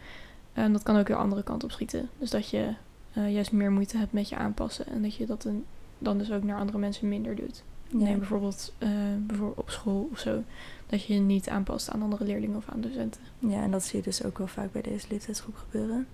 [0.53, 2.09] En dat kan ook weer de andere kant op schieten.
[2.17, 2.73] Dus dat je
[3.13, 4.88] eh, juist meer moeite hebt met je aanpassen.
[4.88, 5.65] En dat je dat een,
[5.97, 7.63] dan dus ook naar andere mensen minder doet.
[7.89, 10.43] Neem bijvoorbeeld, eh, bijvoorbeeld op school of zo.
[10.88, 13.21] Dat je je niet aanpast aan andere leerlingen of aan docenten.
[13.39, 16.07] Ja, en dat zie je dus ook wel vaak bij deze leeftijdsgroep gebeuren.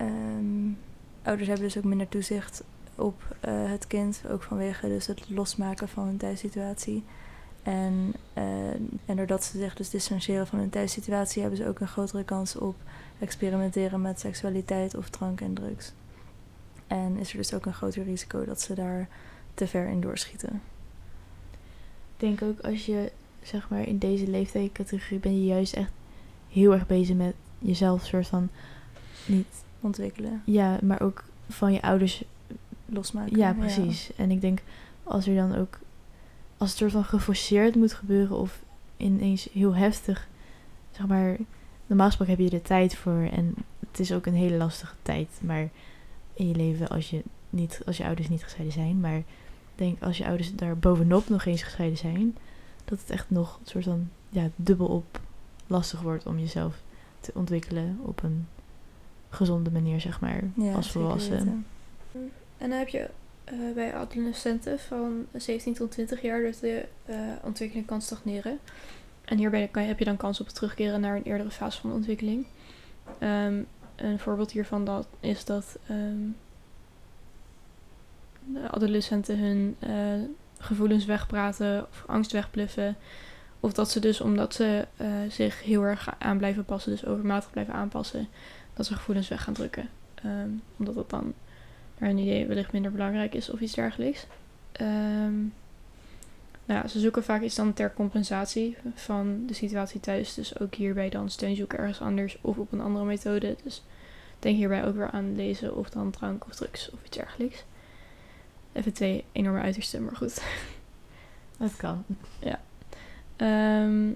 [0.00, 0.72] Ehm,
[1.22, 5.88] ouders hebben dus ook minder toezicht op eh, het kind, ook vanwege dus het losmaken
[5.88, 7.04] van hun thuissituatie.
[7.62, 8.70] En, eh,
[9.04, 12.56] en doordat ze zich dus distancieren van hun thuissituatie, hebben ze ook een grotere kans
[12.56, 12.76] op
[13.18, 15.92] experimenteren met seksualiteit of drank en drugs.
[16.86, 19.08] En is er dus ook een groter risico dat ze daar
[19.54, 20.62] te ver in doorschieten.
[22.16, 25.92] Ik denk ook als je, zeg maar, in deze leeftijdscategorie ben je juist echt
[26.48, 28.48] heel erg bezig met jezelf, soort van,
[29.26, 29.46] niet,
[29.80, 32.24] Ontwikkelen, ja, maar ook van je ouders
[32.86, 33.36] losmaken.
[33.36, 34.10] Ja, precies.
[34.16, 34.62] En ik denk
[35.02, 35.78] als er dan ook,
[36.56, 38.62] als het soort van geforceerd moet gebeuren of
[38.96, 40.28] ineens heel heftig,
[40.90, 41.36] zeg maar,
[41.86, 43.54] normaal gesproken heb je er tijd voor en
[43.90, 45.68] het is ook een hele lastige tijd, maar
[46.34, 49.24] in je leven als je niet, als je ouders niet gescheiden zijn, maar ik
[49.74, 52.36] denk als je ouders daar bovenop nog eens gescheiden zijn,
[52.84, 55.20] dat het echt nog een soort van, ja, dubbelop
[55.66, 56.82] lastig wordt om jezelf
[57.20, 58.46] te ontwikkelen op een
[59.30, 61.66] gezonde manier, zeg maar, Ja, als volwassen.
[62.58, 63.10] En dan heb je
[63.44, 68.58] eh, bij adolescenten van 17 tot 20 jaar dat de eh, ontwikkeling kan stagneren.
[69.24, 71.90] En hierbij kan heb je dan kans op het terugkeren naar een eerdere fase van
[71.90, 72.46] de ontwikkeling.
[73.18, 73.62] Ehm,
[73.96, 76.28] een voorbeeld hiervan dat, is dat ehm,
[78.44, 79.92] de adolescenten hun eh,
[80.58, 82.96] gevoelens wegpraten of angst wegbluffen.
[83.60, 84.86] Of dat ze dus omdat ze
[85.28, 88.28] zich heel erg aan blijven passen, dus overmatig blijven aanpassen,
[88.80, 89.88] dat ze gevoelens weg gaan drukken.
[90.14, 91.34] Ehm, omdat dat dan
[91.98, 94.26] naar hun idee wellicht minder belangrijk is of iets dergelijks.
[94.72, 95.38] Ehm,
[96.64, 100.34] nou ja, ze zoeken vaak iets dan ter compensatie van de situatie thuis.
[100.34, 103.56] Dus ook hierbij dan steun zoeken ergens anders of op een andere methode.
[103.62, 103.82] Dus
[104.38, 107.64] denk hierbij ook weer aan lezen of dan drank of drugs of iets dergelijks.
[108.72, 110.42] Even twee enorme uitersten, maar goed.
[111.58, 112.04] Dat kan.
[113.36, 114.12] Ehm,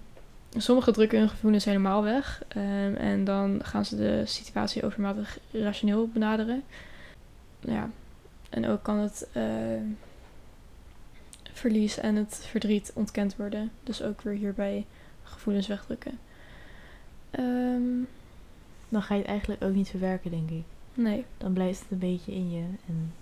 [0.57, 2.43] sommigen drukken hun gevoelens helemaal weg.
[2.49, 6.63] ehm, en dan gaan ze de situatie overmatig rationeel benaderen.
[7.61, 7.91] Ja.
[8.51, 9.45] En ook kan het eh,
[11.53, 13.71] verlies en het verdriet ontkend worden.
[13.83, 14.87] Dus ook weer hierbij
[15.23, 16.19] gevoelens wegdrukken.
[17.31, 17.83] Ehm,
[18.89, 20.63] Dan ga je het eigenlijk ook niet verwerken, denk ik.
[20.95, 21.25] nee.
[21.39, 22.65] Dan blijft het een beetje in je.
[22.89, 23.13] En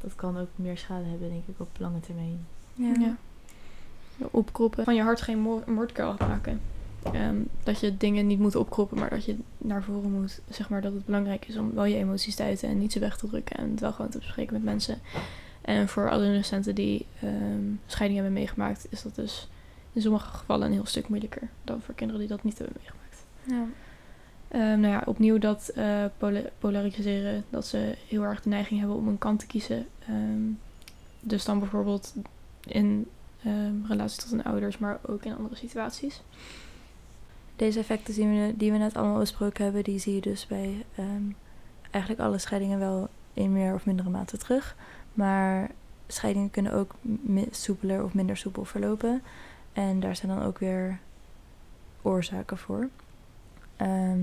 [0.00, 2.46] dat kan ook meer schade hebben, denk ik, op lange termijn.
[2.74, 2.92] Ja.
[3.00, 3.16] Ja.
[4.30, 4.84] Opkroppen.
[4.84, 6.60] Van je hart geen moord moordkuil maken.
[7.02, 10.40] Ehm, dat je dingen niet moet opkroppen, maar dat je naar voren moet.
[10.48, 12.98] Zeg maar dat het belangrijk is om wel je emoties te uiten en niet ze
[12.98, 13.56] weg te drukken.
[13.56, 14.98] En het wel gewoon te bespreken met mensen.
[15.60, 19.48] En voor adolescenten die ehm, scheiding hebben meegemaakt, is dat dus
[19.92, 23.24] in sommige gevallen een heel stuk moeilijker dan voor kinderen die dat niet hebben meegemaakt.
[23.42, 23.64] Ja.
[24.48, 28.96] Ehm, nou ja, opnieuw dat eh, pola- polariseren, dat ze heel erg de neiging hebben
[28.96, 29.86] om een kant te kiezen.
[31.20, 32.14] Dus dan bijvoorbeeld
[32.60, 33.06] in
[33.44, 36.22] ehm, relatie tot hun ouders, maar ook in andere situaties.
[37.56, 38.14] Deze effecten
[38.56, 41.22] die we net allemaal besproken hebben, die zie je dus bij ehm,
[41.90, 44.76] eigenlijk alle scheidingen wel in meer of mindere mate terug.
[45.14, 45.70] Maar
[46.06, 46.94] scheidingen kunnen ook
[47.50, 49.22] soepeler of minder soepel verlopen.
[49.72, 50.98] En daar zijn dan ook weer
[52.02, 52.88] oorzaken voor.
[53.76, 54.20] Ehm,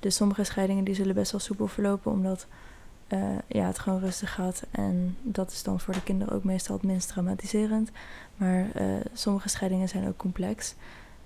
[0.00, 2.46] dus sommige scheidingen die zullen best wel soepel verlopen, omdat
[3.10, 4.62] eh, ja, het gewoon rustig gaat.
[4.70, 7.90] En dat is dan voor de kinderen ook meestal het minst traumatiserend.
[8.36, 10.74] Maar eh, sommige scheidingen zijn ook complex.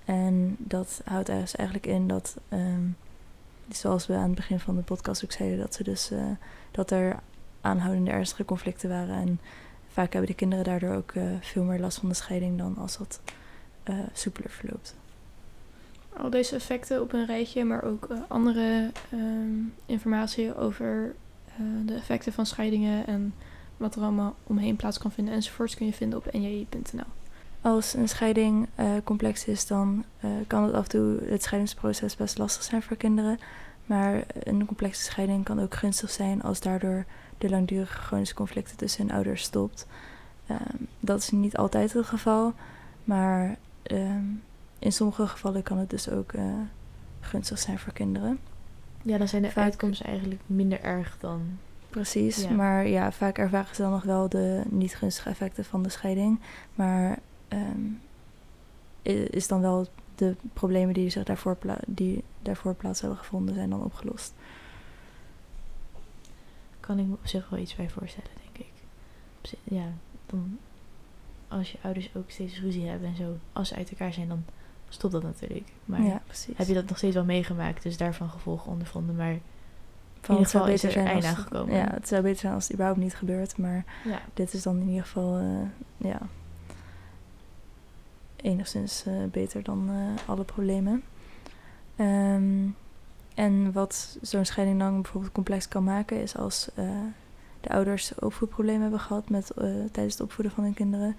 [0.05, 2.83] En dat houdt dus eigenlijk in dat, ehm,
[3.69, 6.25] zoals we aan het begin van de podcast ook zeiden, dat, ze dus, eh,
[6.71, 7.19] dat er
[7.61, 9.15] aanhoudende ernstige conflicten waren.
[9.15, 9.39] En
[9.87, 13.21] vaak hebben de kinderen daardoor ook veel meer last van de scheiding dan als dat
[14.13, 14.95] soepeler verloopt.
[16.17, 21.15] Al deze effecten op een rijtje, maar ook andere ehm, informatie over
[21.85, 23.33] de effecten van scheidingen en
[23.77, 27.03] wat er allemaal omheen plaats kan vinden enzovoorts kun je vinden op nji.nl.
[27.61, 32.15] Als een scheiding eh, complex is, dan eh, kan het af en toe het scheidingsproces
[32.15, 33.39] best lastig zijn voor kinderen.
[33.85, 37.05] Maar een complexe scheiding kan ook gunstig zijn als daardoor
[37.37, 39.87] de langdurige chronische conflicten tussen hun ouders stopt.
[40.47, 42.53] Ehm, dat is niet altijd het geval,
[43.03, 44.23] maar ehm,
[44.79, 46.43] in sommige gevallen kan het dus ook eh,
[47.19, 48.39] gunstig zijn voor kinderen.
[49.05, 51.41] Ja, dan zijn de Vaak- uitkomsten eigenlijk minder erg dan...
[51.89, 52.49] Precies, Ja.
[52.49, 56.39] maar ja, vaak ervaren ze dan nog wel de niet gunstige effecten van de scheiding.
[56.75, 57.81] Maar ehm,
[59.29, 63.83] is dan wel de problemen die zich daarvoor, die daarvoor plaats hebben gevonden, zijn dan
[63.83, 64.33] opgelost.
[66.79, 68.73] kan ik me op zich wel iets bij voorstellen, denk ik.
[69.63, 69.85] Ja,
[70.25, 70.57] dan
[71.47, 74.43] als je ouders ook steeds ruzie hebben en zo, als ze uit elkaar zijn, dan
[74.95, 75.71] stopt dat natuurlijk.
[75.85, 76.21] Maar ja,
[76.55, 79.15] heb je dat nog steeds wel meegemaakt, dus daarvan gevolgen ondervonden.
[79.15, 79.37] Maar
[80.21, 81.75] Van, in het zou ieder geval is beter er zijn als- aangekomen.
[81.75, 84.79] Ja, het zou beter zijn als het überhaupt niet gebeurt, maar ja, dit is dan
[84.79, 86.19] in ieder geval eh, ja,
[88.35, 91.03] enigszins eh, beter dan eh, alle problemen.
[91.95, 92.67] Ehm,
[93.35, 96.69] en wat zo'n scheiding dan bijvoorbeeld complex kan maken, is als
[97.61, 99.51] de ouders opvoedproblemen hebben gehad met,
[99.91, 101.15] tijdens het opvoeden van hun kinderen.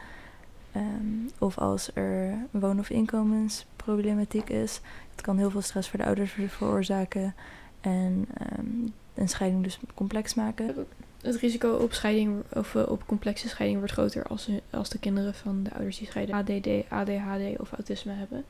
[0.76, 4.80] Ehm, of als er woon- of inkomensproblematiek is.
[5.10, 7.34] Het kan heel veel stress voor de ouders ver- veroorzaken.
[7.80, 8.66] En ehm,
[9.14, 10.86] een scheiding dus complex maken.
[11.22, 15.34] Het risico op scheiding of eh, op complexe scheiding wordt groter als, als de kinderen
[15.34, 18.44] van de ouders die scheiden ADD, ADHD of autisme hebben.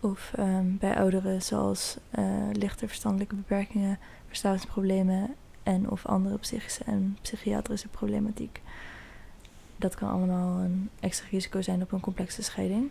[0.00, 7.18] Of ehm, bij ouderen zoals eh, lichte verstandelijke beperkingen, verslavingsproblemen en of andere psychische en
[7.22, 8.60] psychiatrische problematiek.
[9.80, 12.90] Dat kan allemaal een extra risico zijn op een complexe scheiding.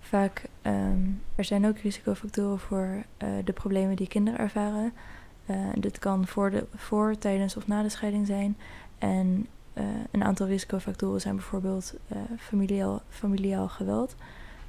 [0.00, 1.00] Vaak, ehm
[1.34, 4.92] er zijn ook risicofactoren voor eh, de problemen die kinderen ervaren.
[5.46, 8.56] Eh, dit kan voor, de, voor, tijdens of na de scheiding zijn.
[8.98, 11.94] En eh, een aantal risicofactoren zijn bijvoorbeeld
[12.38, 14.14] familiaal, familiaal geweld,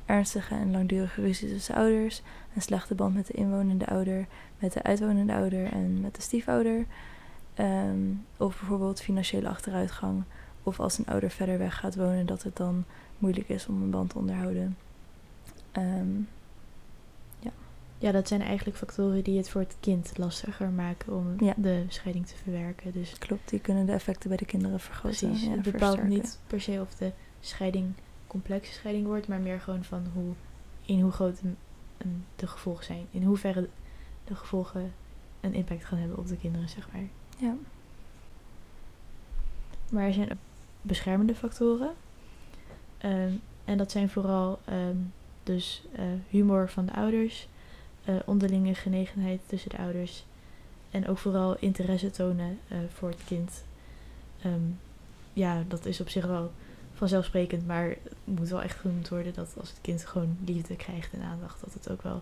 [0.06, 2.22] ernstige en langdurige ruzie tussen ouders,
[2.56, 4.28] een slechte band met de inwonende ouder,
[4.60, 6.86] met de uitwonende ouder en met de stiefouder.
[7.54, 10.24] Ehm, of bijvoorbeeld financiële achteruitgang.
[10.66, 12.84] Of als een ouder verder weg gaat wonen, dat het dan
[13.18, 14.78] moeilijk is om een band te onderhouden.
[15.72, 16.08] Ehm,
[17.98, 21.54] ja, dat zijn eigenlijk factoren die het voor het kind lastiger maken om Ja.
[21.58, 22.92] de scheiding te verwerken.
[22.92, 25.28] Dus klopt, die kunnen de effecten bij de kinderen vergroten.
[25.30, 26.10] precies, ja, het bepaalt versterken.
[26.10, 27.94] niet per se of de scheiding
[28.28, 30.34] complexe scheiding wordt, maar meer gewoon van hoe,
[30.86, 31.40] in hoe groot
[32.36, 33.06] de gevolgen zijn.
[33.12, 33.70] In hoeverre
[34.24, 34.94] de gevolgen
[35.42, 37.04] een impact gaan hebben op de kinderen, zeg maar.
[37.38, 37.56] Ja.
[39.90, 40.40] Maar er zijn
[40.86, 41.92] beschermende factoren.
[42.98, 43.32] Ehm,
[43.66, 44.98] en dat zijn vooral ehm,
[45.46, 47.48] dus eh, humor van de ouders,
[48.06, 50.26] eh, onderlinge genegenheid tussen de ouders
[50.92, 53.64] en ook vooral interesse tonen eh, voor het kind.
[54.42, 54.62] Ehm,
[55.34, 56.52] ja, dat is op zich wel
[56.94, 61.14] vanzelfsprekend, maar het moet wel echt genoemd worden dat als het kind gewoon liefde krijgt
[61.14, 62.22] en aandacht, dat het ook wel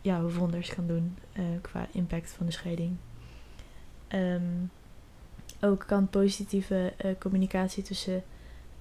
[0.00, 1.16] ja, wonders kan doen
[1.60, 2.96] qua impact van de scheiding.
[5.64, 8.22] Ook kan positieve eh, communicatie tussen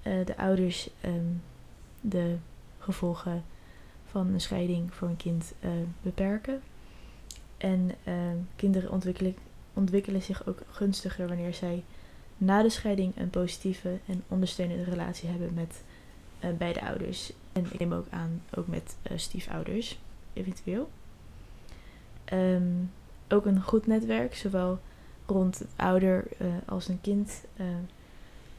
[0.02, 1.26] eh, de ouders ehm,
[2.02, 2.36] de
[2.80, 3.44] gevolgen
[4.06, 5.70] van een scheiding voor een kind eh,
[6.02, 6.62] beperken.
[7.58, 9.36] En ehm, kinderen ontwikkelen,
[9.74, 11.84] ontwikkelen zich ook gunstiger wanneer zij
[12.38, 15.84] na de scheiding een positieve en ondersteunende relatie hebben met
[16.58, 17.34] beide ouders.
[17.52, 20.00] En ik neem ook aan, ook met stiefouders,
[20.34, 20.90] eventueel.
[22.26, 22.72] Ehm,
[23.30, 24.80] ook een goed netwerk, zowel
[25.26, 27.66] rond het ouder eh, als een kind, eh,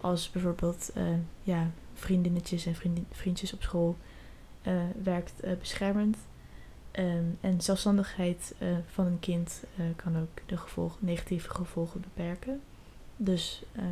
[0.00, 1.02] als bijvoorbeeld eh,
[1.42, 3.96] ja, vriendinnetjes en vriendin, vriendjes op school
[4.62, 6.16] eh, werkt eh, beschermend.
[6.90, 12.60] Ehm, en zelfstandigheid eh, van een kind eh, kan ook de gevolgen, negatieve gevolgen beperken.
[13.16, 13.84] Dus eh,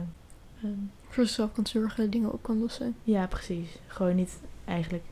[0.63, 2.97] ehm, Voor zichzelf kan zorgen, dingen op kan lossen.
[3.05, 3.79] ja, precies.
[3.87, 5.05] Gewoon niet eigenlijk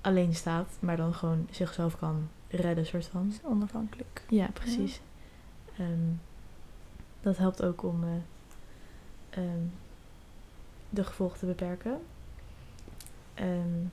[0.00, 3.28] alleen staat, maar dan gewoon zichzelf kan redden, soort van.
[3.30, 4.22] is onafhankelijk.
[4.28, 5.00] Ja, precies.
[5.78, 6.12] Ehm,
[7.20, 8.10] dat helpt ook om eh,
[9.30, 9.62] ehm,
[10.90, 12.00] de gevolgen te beperken.
[13.34, 13.84] Ehm,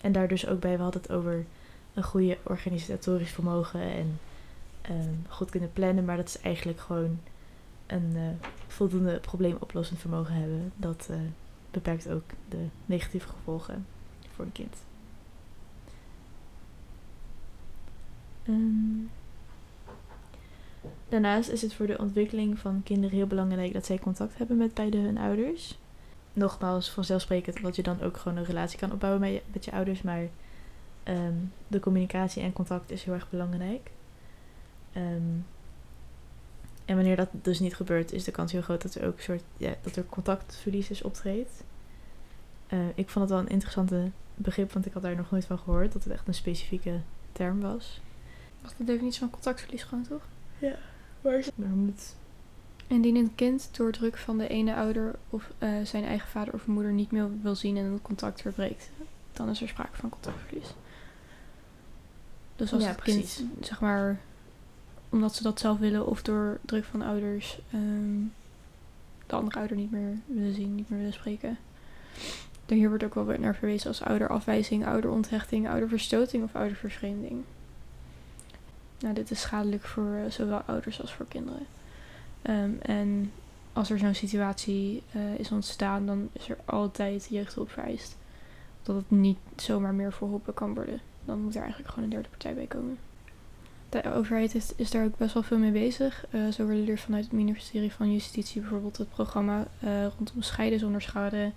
[0.00, 1.44] en daar dus ook bij, we hadden het over
[1.94, 4.18] een goede organisatorisch vermogen en
[5.28, 7.20] goed kunnen plannen, maar dat is eigenlijk gewoon
[7.86, 10.72] een eh, voldoende probleemoplossend vermogen hebben.
[10.76, 11.16] Dat eh,
[11.70, 13.86] beperkt ook de negatieve gevolgen
[14.34, 14.76] voor een kind.
[21.10, 24.74] Daarnaast is het voor de ontwikkeling van kinderen heel belangrijk dat zij contact hebben met
[24.74, 25.78] beide hun ouders.
[26.32, 29.72] Nogmaals, vanzelfsprekend dat je dan ook gewoon een relatie kan opbouwen met je, met je
[29.72, 30.28] ouders, maar
[31.02, 31.34] ehm,
[31.66, 33.90] de communicatie en contact is heel erg belangrijk.
[34.92, 35.38] Ehm,
[36.84, 39.22] en wanneer dat dus niet gebeurt, is de kans heel groot dat er ook een
[39.22, 41.64] soort ja, dat er contactverlies is optreedt.
[42.66, 45.58] Eh, ik vond het wel een interessante begrip, want ik had daar nog nooit van
[45.58, 47.00] gehoord dat het echt een specifieke
[47.32, 48.00] term was.
[48.62, 50.22] Wat de definitie van contactverlies gewoon, toch?
[51.54, 52.14] Moet
[52.86, 56.66] Indien een kind door druk van de ene ouder of eh, zijn eigen vader of
[56.66, 58.90] moeder niet meer wil zien en het contact verbreekt,
[59.32, 60.74] dan is er sprake van contactverlies.
[62.56, 63.36] Dus als Ja, het precies.
[63.36, 64.20] kind, zeg maar,
[65.08, 68.22] omdat ze dat zelf willen of door druk van ouders ehm,
[69.26, 71.58] de andere ouder niet meer willen zien, niet meer willen spreken.
[72.66, 77.42] Dan hier wordt ook wel naar verwezen als ouderafwijzing, ouderonthechting, ouderverstoting of oudervervreemding.
[79.00, 81.66] Nou, dit is schadelijk voor eh, zowel ouders als voor kinderen.
[82.42, 83.32] Ehm, en
[83.72, 88.16] als er zo'n situatie eh, is ontstaan, dan is er altijd jeugdhulp vereist.
[88.82, 91.00] Dat het niet zomaar meer verholpen kan worden.
[91.24, 92.98] Dan moet er eigenlijk gewoon een derde partij bij komen.
[93.88, 96.26] De overheid is, daar ook best wel veel mee bezig.
[96.30, 99.66] Eh, zo worden er vanuit het ministerie van Justitie bijvoorbeeld het programma
[100.16, 101.52] rondom scheiden zonder schade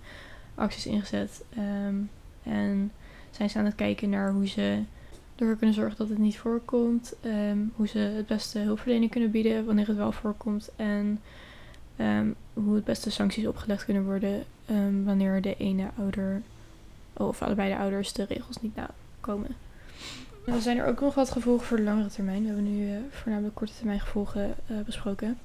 [0.54, 1.44] acties ingezet.
[1.56, 1.96] Ehm,
[2.42, 2.92] en
[3.30, 4.82] zijn ze aan het kijken naar hoe ze
[5.36, 7.14] ervoor kunnen zorgen dat het niet voorkomt.
[7.20, 10.70] ehm, hoe ze het beste hulpverlening kunnen bieden wanneer het wel voorkomt.
[10.76, 11.20] En
[11.96, 16.42] ehm, hoe het beste sancties opgelegd kunnen worden ehm, wanneer de ene ouder
[17.12, 19.50] of allebei de ouders de regels niet nakomen.
[20.46, 22.40] Er zijn er ook nog wat gevolgen voor de langere termijn.
[22.40, 25.38] We hebben nu eh, voornamelijk korte termijn gevolgen eh, besproken.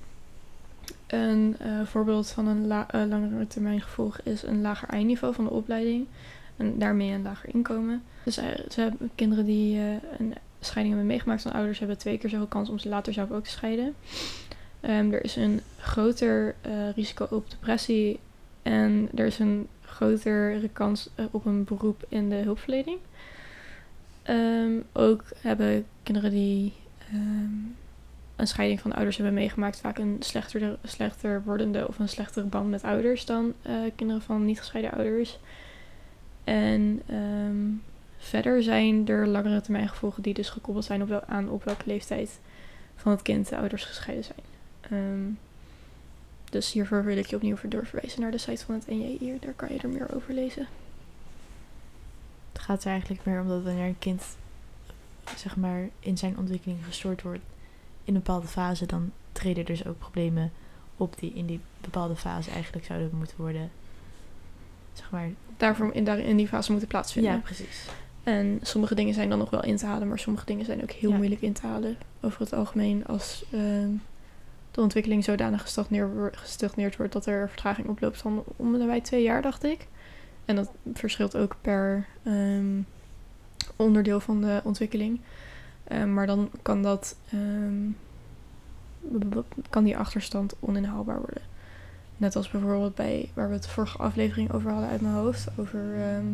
[1.08, 5.50] Een eh, voorbeeld van een la- langere termijn gevolg is een lager eindniveau van de
[5.52, 6.06] opleiding.
[6.60, 8.04] En daarmee een lager inkomen.
[8.24, 9.86] Dus eh, ze hebben kinderen die eh,
[10.18, 13.32] een scheiding hebben meegemaakt van ouders hebben twee keer zoveel kans om ze later zelf
[13.32, 13.96] ook te scheiden.
[14.80, 18.20] Ehm, er is een groter eh, risico op depressie
[18.62, 22.98] en er is een grotere kans op een beroep in de hulpverlening.
[24.24, 26.74] Ehm, ook hebben kinderen die
[27.10, 27.52] ehm,
[28.36, 32.70] een scheiding van ouders hebben meegemaakt vaak een slechter, slechter wordende of een slechtere band
[32.70, 33.54] met ouders dan
[33.96, 35.40] kinderen van niet gescheiden ouders.
[36.50, 37.68] En ehm,
[38.18, 41.84] verder zijn er langere termijn gevolgen die dus gekoppeld zijn op wel, aan op welke
[41.86, 42.40] leeftijd
[42.96, 44.40] van het kind de ouders gescheiden zijn.
[44.82, 45.32] Ehm,
[46.50, 49.38] dus hiervoor wil ik je opnieuw doorverwijzen naar de site van het NJI.
[49.40, 50.68] Daar kan je er meer over lezen.
[52.52, 54.24] Het gaat er eigenlijk meer om dat wanneer een kind
[55.36, 57.44] zeg maar, in zijn ontwikkeling gestoord wordt
[58.04, 60.52] in een bepaalde fase, dan treden dus ook problemen
[60.98, 63.72] op die in die bepaalde fase eigenlijk zouden moeten worden.
[64.94, 65.30] Zeg maar.
[65.60, 67.32] Daarvoor in, daar, in die fase moeten plaatsvinden.
[67.32, 67.86] Ja, precies.
[68.24, 70.92] En sommige dingen zijn dan nog wel in te halen, maar sommige dingen zijn ook
[70.92, 71.16] heel Ja.
[71.16, 71.98] moeilijk in te halen.
[72.22, 73.90] Over het algemeen, als ehm,
[74.72, 79.02] de ontwikkeling zodanig gestagneerd, wo- gestagneerd wordt dat er vertraging oploopt van om en bij
[79.02, 79.88] twee jaar, dacht ik.
[80.46, 82.82] En dat verschilt ook per ehm,
[83.76, 85.20] onderdeel van de ontwikkeling.
[85.84, 87.16] Ehm, maar dan kan dat
[89.70, 91.42] kan die achterstand oninhaalbaar worden.
[92.20, 95.48] Net als bijvoorbeeld bij waar we het vorige aflevering over hadden uit mijn hoofd.
[95.58, 96.26] Over ehm,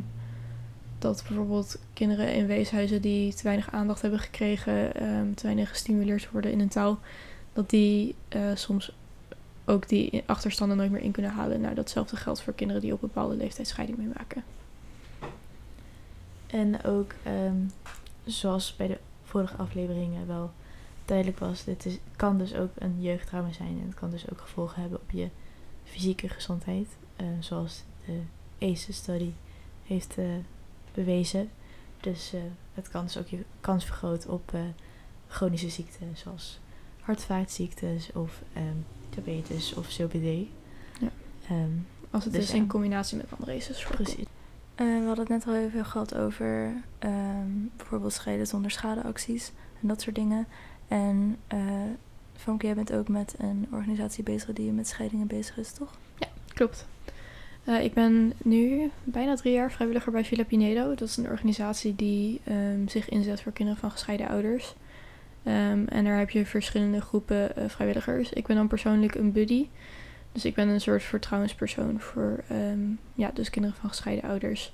[0.99, 6.31] dat bijvoorbeeld kinderen in weeshuizen die te weinig aandacht hebben gekregen, ehm, te weinig gestimuleerd
[6.31, 6.99] worden in een taal,
[7.53, 8.95] dat die eh, soms
[9.65, 11.61] ook die achterstanden nooit meer in kunnen halen.
[11.61, 14.43] Nou, datzelfde geldt voor kinderen die op een bepaalde leeftijd scheiding meemaken.
[16.47, 17.55] En ook, ehm,
[18.23, 20.51] zoals bij de vorige afleveringen wel
[21.05, 23.79] duidelijk was, dit is, kan dus ook een jeugdtrauma zijn.
[23.79, 25.29] En het kan dus ook gevolgen hebben op je
[25.85, 26.87] fysieke gezondheid.
[27.15, 28.19] eh, zoals de
[28.59, 29.31] ACE-study
[29.85, 30.25] heeft eh,
[30.93, 31.49] bewezen.
[31.99, 32.39] Dus eh,
[32.73, 34.53] het kan dus ook je kans vergroten op
[35.27, 36.59] chronische ziekten zoals
[37.01, 38.75] hart- en vaatziektes of ehm,
[39.09, 40.47] diabetes of COPD.
[40.99, 41.09] Ja.
[41.49, 41.69] Ehm,
[42.09, 42.55] Als het Dus is ja.
[42.55, 43.51] in combinatie met andere
[43.83, 44.03] voorkomt.
[44.07, 44.25] precies.
[44.75, 50.01] We hadden het net al even gehad over ehm, bijvoorbeeld scheiden zonder schadeacties en dat
[50.01, 50.47] soort dingen.
[50.87, 51.57] En eh
[52.35, 55.97] Famke, jij bent ook met een organisatie bezig die met scheidingen bezig is, toch?
[56.53, 56.87] Klopt.
[57.63, 60.83] Eh, ik ben nu bijna drie jaar vrijwilliger bij Villa.
[60.83, 64.75] Dat is een organisatie die ehm, zich inzet voor kinderen van gescheiden ouders.
[65.43, 68.33] Ehm, en daar heb je verschillende groepen eh, vrijwilligers.
[68.33, 69.67] Ik ben dan persoonlijk een buddy.
[70.31, 72.79] Dus ik ben een soort vertrouwenspersoon voor ehm,
[73.13, 74.73] ja, dus kinderen van gescheiden ouders.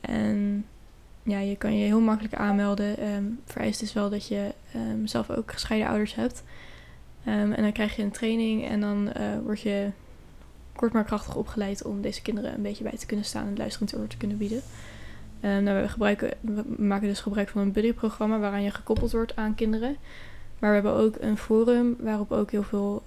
[0.00, 0.64] En
[1.26, 2.98] ja, je kan je heel makkelijk aanmelden.
[2.98, 6.42] Ehm vereist is wel dat je ehm, zelf ook gescheiden ouders hebt.
[7.24, 9.90] Ehm, en dan krijg je een training en dan eh, word je
[10.74, 13.96] kort maar krachtig opgeleid om deze kinderen een beetje bij te kunnen staan en luisterend
[13.96, 14.62] oor te kunnen bieden.
[15.40, 19.54] Nou, we, gebruiken, we maken dus gebruik van een buddyprogramma waaraan je gekoppeld wordt aan
[19.54, 19.96] kinderen.
[20.58, 23.02] Maar we hebben ook een forum waarop ook heel veel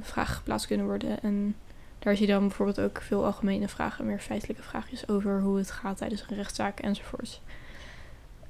[0.00, 1.22] vragen geplaatst kunnen worden.
[1.22, 1.54] En
[1.98, 5.70] daar zie je dan bijvoorbeeld ook veel algemene vragen, meer feitelijke vraagjes over hoe het
[5.70, 7.40] gaat tijdens een rechtszaak enzovoorts.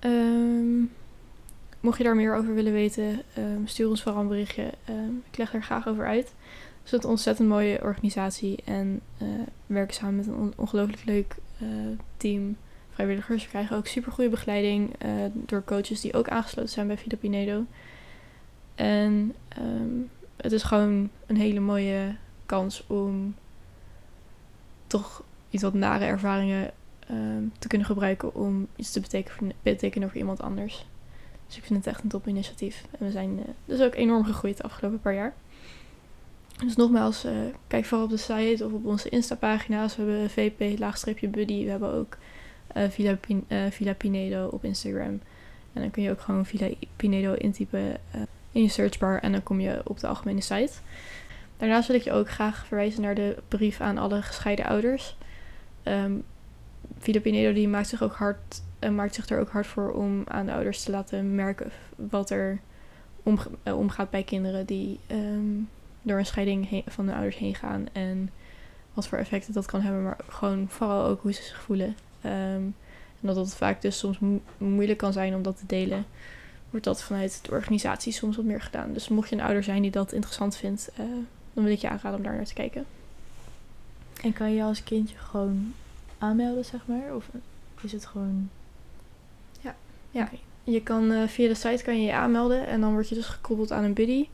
[0.05, 0.81] Ehm,
[1.81, 4.71] mocht je daar meer over willen weten, ehm, stuur ons vooral een berichtje.
[4.85, 6.35] Ehm, ik leg er graag over uit.
[6.83, 11.35] Het is een ontzettend mooie organisatie en we werken samen met een on- ongelooflijk leuk
[11.59, 11.69] eh,
[12.17, 12.57] team
[12.91, 13.43] vrijwilligers.
[13.43, 17.17] We krijgen ook super goede begeleiding eh, door coaches die ook aangesloten zijn bij Villa
[17.17, 17.65] Pinedo.
[18.75, 19.35] En
[20.37, 23.35] het is gewoon een hele mooie kans om
[24.87, 26.71] toch iets wat nare ervaringen
[27.09, 29.01] ehm, te kunnen gebruiken om iets te
[29.63, 30.87] betekenen, voor iemand anders.
[31.47, 32.85] Dus ik vind het echt een top initiatief.
[32.99, 35.35] En we zijn eh, dus ook enorm gegroeid de afgelopen paar jaar.
[36.65, 37.33] Dus nogmaals, eh,
[37.67, 39.97] kijk vooral op de site of op onze Insta-pagina's.
[39.97, 41.65] We hebben VP-buddy.
[41.65, 42.17] We hebben ook
[42.67, 45.21] eh, Villa, Pin- Villa Pinedo op Instagram.
[45.73, 47.97] En dan kun je ook gewoon Villa Pinedo intypen
[48.53, 49.21] in je searchbar.
[49.21, 50.73] En dan kom je op de algemene site.
[51.57, 55.17] Daarnaast wil ik je ook graag verwijzen naar de brief aan alle gescheiden ouders.
[55.83, 56.13] Ehm
[56.99, 60.23] Villa Pinedo die maakt zich ook hard en maakt zich er ook hard voor om
[60.27, 62.61] aan de ouders te laten merken wat er
[63.23, 65.61] omge- eh, omgaat bij kinderen die ehm,
[66.03, 67.87] door een scheiding van de ouders heen gaan.
[67.93, 68.31] En
[68.95, 71.97] wat voor effecten dat kan hebben, maar gewoon vooral ook hoe ze zich voelen.
[72.21, 72.63] Ehm,
[73.21, 76.05] en dat het vaak dus soms mo- moeilijk kan zijn om dat te delen.
[76.71, 78.93] Wordt dat vanuit de organisatie soms wat meer gedaan.
[78.93, 81.05] Dus mocht je een ouder zijn die dat interessant vindt, eh,
[81.53, 82.85] dan wil ik je aanraden om daar naar te kijken.
[84.23, 85.75] En kan je als kindje gewoon
[86.25, 87.15] aanmelden, zeg maar?
[87.15, 87.29] Of
[87.85, 88.51] is het gewoon...
[89.61, 89.75] Ja.
[90.11, 90.29] Ja.
[90.65, 93.27] Je kan eh, via de site kan je je aanmelden en dan word je dus
[93.27, 94.29] gekoppeld aan een buddy.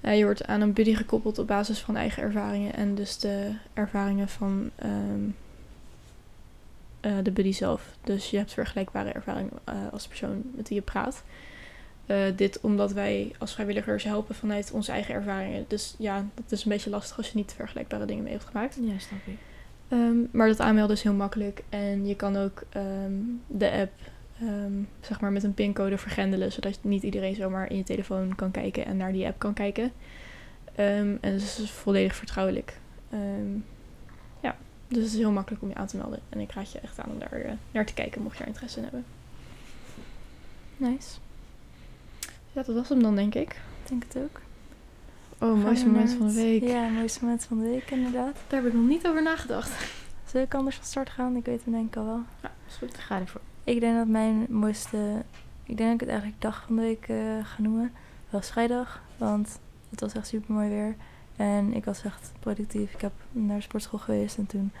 [0.00, 3.54] Eh, je wordt aan een buddy gekoppeld op basis van eigen ervaringen en dus de
[3.74, 5.28] ervaringen van ehm,
[7.00, 7.96] eh, de buddy zelf.
[8.04, 9.52] Dus je hebt vergelijkbare ervaringen
[9.92, 11.22] als de persoon met wie je praat.
[12.36, 15.64] Dit omdat wij als vrijwilligers helpen vanuit onze eigen ervaringen.
[15.68, 18.78] Dus ja, dat is een beetje lastig als je niet vergelijkbare dingen mee hebt gemaakt.
[18.80, 19.38] Ja, snap ik.
[19.92, 21.62] Ehm, maar dat aanmelden is heel makkelijk.
[21.68, 23.12] En je kan ook ehm,
[23.46, 23.92] de app
[24.40, 26.52] ehm, zeg maar met een pincode vergrendelen.
[26.52, 29.92] Zodat niet iedereen zomaar in je telefoon kan kijken en naar die app kan kijken.
[30.74, 32.80] En dus het is volledig vertrouwelijk.
[34.40, 34.56] Ja,
[34.88, 36.20] dus het is heel makkelijk om je aan te melden.
[36.28, 38.48] En ik raad je echt aan om daar eh, naar te kijken mocht je er
[38.48, 39.04] interesse in hebben.
[40.76, 41.18] Nice.
[42.52, 43.50] Ja, dat was hem dan denk ik.
[43.82, 44.40] Ik denk het ook.
[45.42, 46.62] Oh, mooiste moment van de week.
[46.62, 48.34] Ja, mooiste moment van de week inderdaad.
[48.48, 49.70] Daar heb ik nog niet over nagedacht.
[50.26, 51.36] Zal ik anders van start gaan?
[51.36, 52.20] Ik weet het denk ik al wel.
[52.42, 52.98] Ja, is goed.
[52.98, 53.40] Ga ervoor.
[53.64, 55.22] Ik denk dat mijn mooiste...
[55.62, 57.92] Ik denk dat ik het eigenlijk dag van de week eh, ga noemen.
[58.30, 59.58] Wel scheidag, want
[59.90, 60.96] het was echt super mooi weer.
[61.36, 62.94] En ik was echt productief.
[62.94, 64.72] Ik heb naar de sportschool geweest en toen...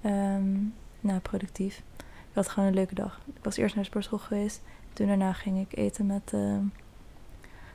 [0.00, 0.52] ehm
[1.00, 1.82] nou, productief.
[1.96, 3.20] Ik had gewoon een leuke dag.
[3.26, 4.62] Ik was eerst naar de sportschool geweest.
[4.92, 6.64] Toen daarna ging ik eten met ehm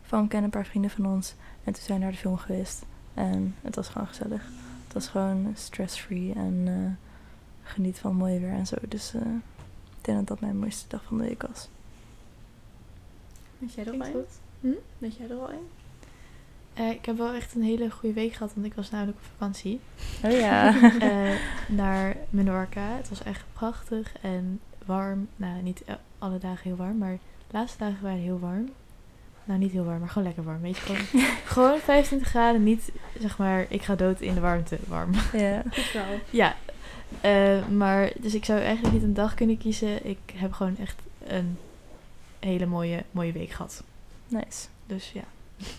[0.09, 1.35] Famke en een paar vrienden van ons.
[1.63, 2.85] En toen zijn we naar de film geweest.
[3.13, 4.43] En het was gewoon gezellig.
[4.83, 7.07] Het was gewoon stress-free en eh,
[7.71, 8.75] geniet van mooi weer en zo.
[8.87, 9.21] Dus eh,
[9.97, 11.69] ik denk dat dat mijn mooiste dag van de week was.
[13.57, 14.11] Weet jij er al in?
[14.11, 14.39] goed.
[14.59, 14.67] Hm?
[14.97, 15.67] Weet jij er al in?
[16.73, 19.23] Eh, ik heb wel echt een hele goede week gehad, want ik was namelijk op
[19.23, 19.79] vakantie.
[20.23, 20.73] Oh ja.
[20.99, 21.35] Eh,
[21.83, 22.81] naar Menorca.
[22.81, 25.27] Het was echt prachtig en warm.
[25.35, 25.83] Nou, niet
[26.17, 28.69] alle dagen heel warm, maar de laatste dagen waren heel warm.
[29.49, 30.61] Nou, niet heel warm, maar gewoon lekker warm.
[30.61, 32.63] Weet je, gewoon, gewoon 25 graden.
[32.63, 35.11] Niet, zeg maar, ik ga dood in de warmte warm.
[35.33, 35.63] ja.
[35.71, 35.91] Goed.
[36.29, 36.55] Ja,
[37.21, 40.05] eh, maar dus ik zou eigenlijk niet een dag kunnen kiezen.
[40.09, 40.95] Ik heb gewoon echt
[41.27, 41.57] een
[42.39, 43.83] hele mooie, mooie week gehad.
[44.27, 44.67] Nice.
[44.85, 45.23] Dus ja.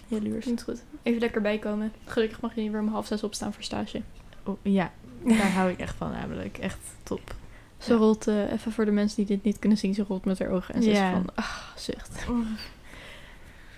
[0.08, 0.42] Heel luurs.
[0.44, 0.82] Klinkt goed.
[1.02, 1.92] Even lekker bijkomen.
[2.04, 4.02] Gelukkig mag je niet weer om half zes opstaan voor stage.
[4.44, 4.90] Oh, ja,
[5.24, 6.58] daar hou ik echt van namelijk.
[6.58, 7.34] Echt top.
[7.78, 7.98] Ze Ja.
[7.98, 10.48] rolt, eh, even voor de mensen die dit niet kunnen zien, ze rolt met haar
[10.48, 10.74] ogen.
[10.74, 11.06] En ze Ja.
[11.06, 12.26] is van, ah, zucht.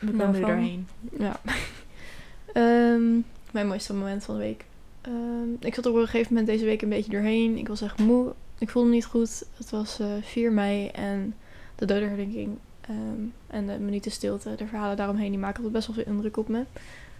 [0.02, 0.86] We Nou, komen er doorheen.
[1.18, 1.40] Ja.
[2.52, 3.12] Ehm,
[3.52, 4.64] mijn mooiste moment van de week.
[5.00, 7.56] Ehm, ik zat er op een gegeven moment deze week een beetje doorheen.
[7.58, 8.32] Ik was echt moe.
[8.58, 9.44] Ik voelde me niet goed.
[9.56, 11.34] Het was eh 4 mei en
[11.74, 12.96] de dodenherdenking ehm,
[13.46, 16.48] en de minuten stilte, de verhalen daaromheen, die maken altijd best wel veel indruk op
[16.48, 16.64] me.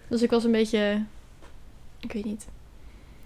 [0.07, 1.03] Dus ik was een beetje,
[1.99, 2.47] ik weet niet.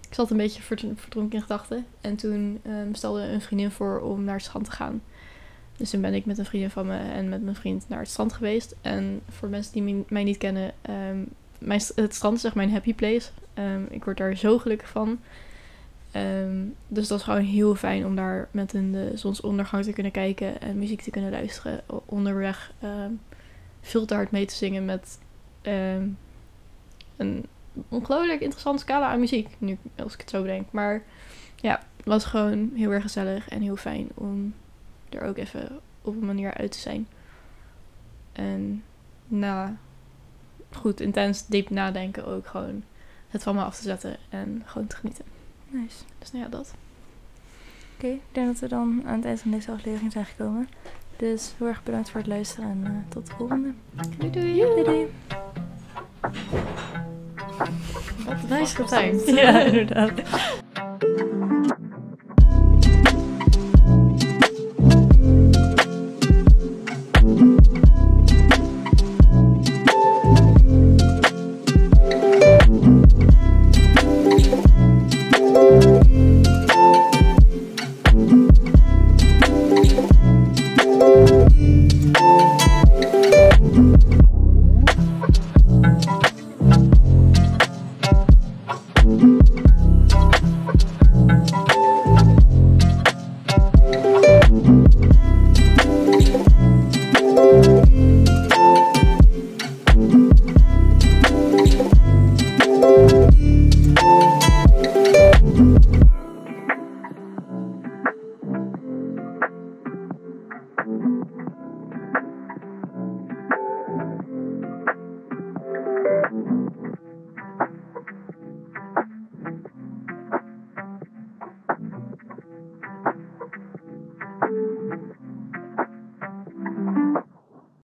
[0.10, 1.86] Ik zat een beetje verd- verdronken in gedachten.
[2.02, 5.02] En toen stelde een vriendin voor om naar het strand te gaan.
[5.78, 8.10] Dus toen ben ik met een vriendin van me en met mijn vriend naar het
[8.10, 8.76] strand geweest.
[8.82, 11.24] En voor mensen die mij niet kennen, ehm,
[11.58, 13.30] mijn, het strand is echt mijn happy place.
[13.54, 15.20] Ehm, ik word daar zo gelukkig van.
[16.12, 20.12] Ehm, dus dat is gewoon heel fijn om daar met een de zonsondergang te kunnen
[20.12, 21.82] kijken en muziek te kunnen luisteren.
[22.06, 22.74] Onderweg
[23.82, 25.20] veel te hard mee te zingen met
[27.18, 27.46] een
[27.90, 29.56] ongelooflijk interessante scala aan muziek.
[29.58, 30.68] Nu als ik het zo bedenk.
[30.72, 31.04] Maar
[31.56, 34.54] ja, het was gewoon heel erg gezellig en heel fijn om
[35.10, 37.08] er ook even op een manier uit te zijn.
[38.32, 38.84] En
[39.28, 39.78] na
[40.72, 42.84] goed, intens diep nadenken ook gewoon
[43.28, 45.26] het van me af te zetten en gewoon te genieten.
[45.70, 46.04] Nice.
[46.20, 46.74] Dus nou ja, dat.
[47.96, 50.70] Oké, ik denk dat we dan aan het eind van deze aflevering zijn gekomen.
[51.16, 53.74] Dus heel erg bedankt voor het luisteren en eh, tot de volgende.
[54.18, 54.56] Doei doei!
[54.56, 55.08] Doei doei.
[58.26, 59.28] Wat nice getimed.
[59.36, 60.12] Ja, inderdaad.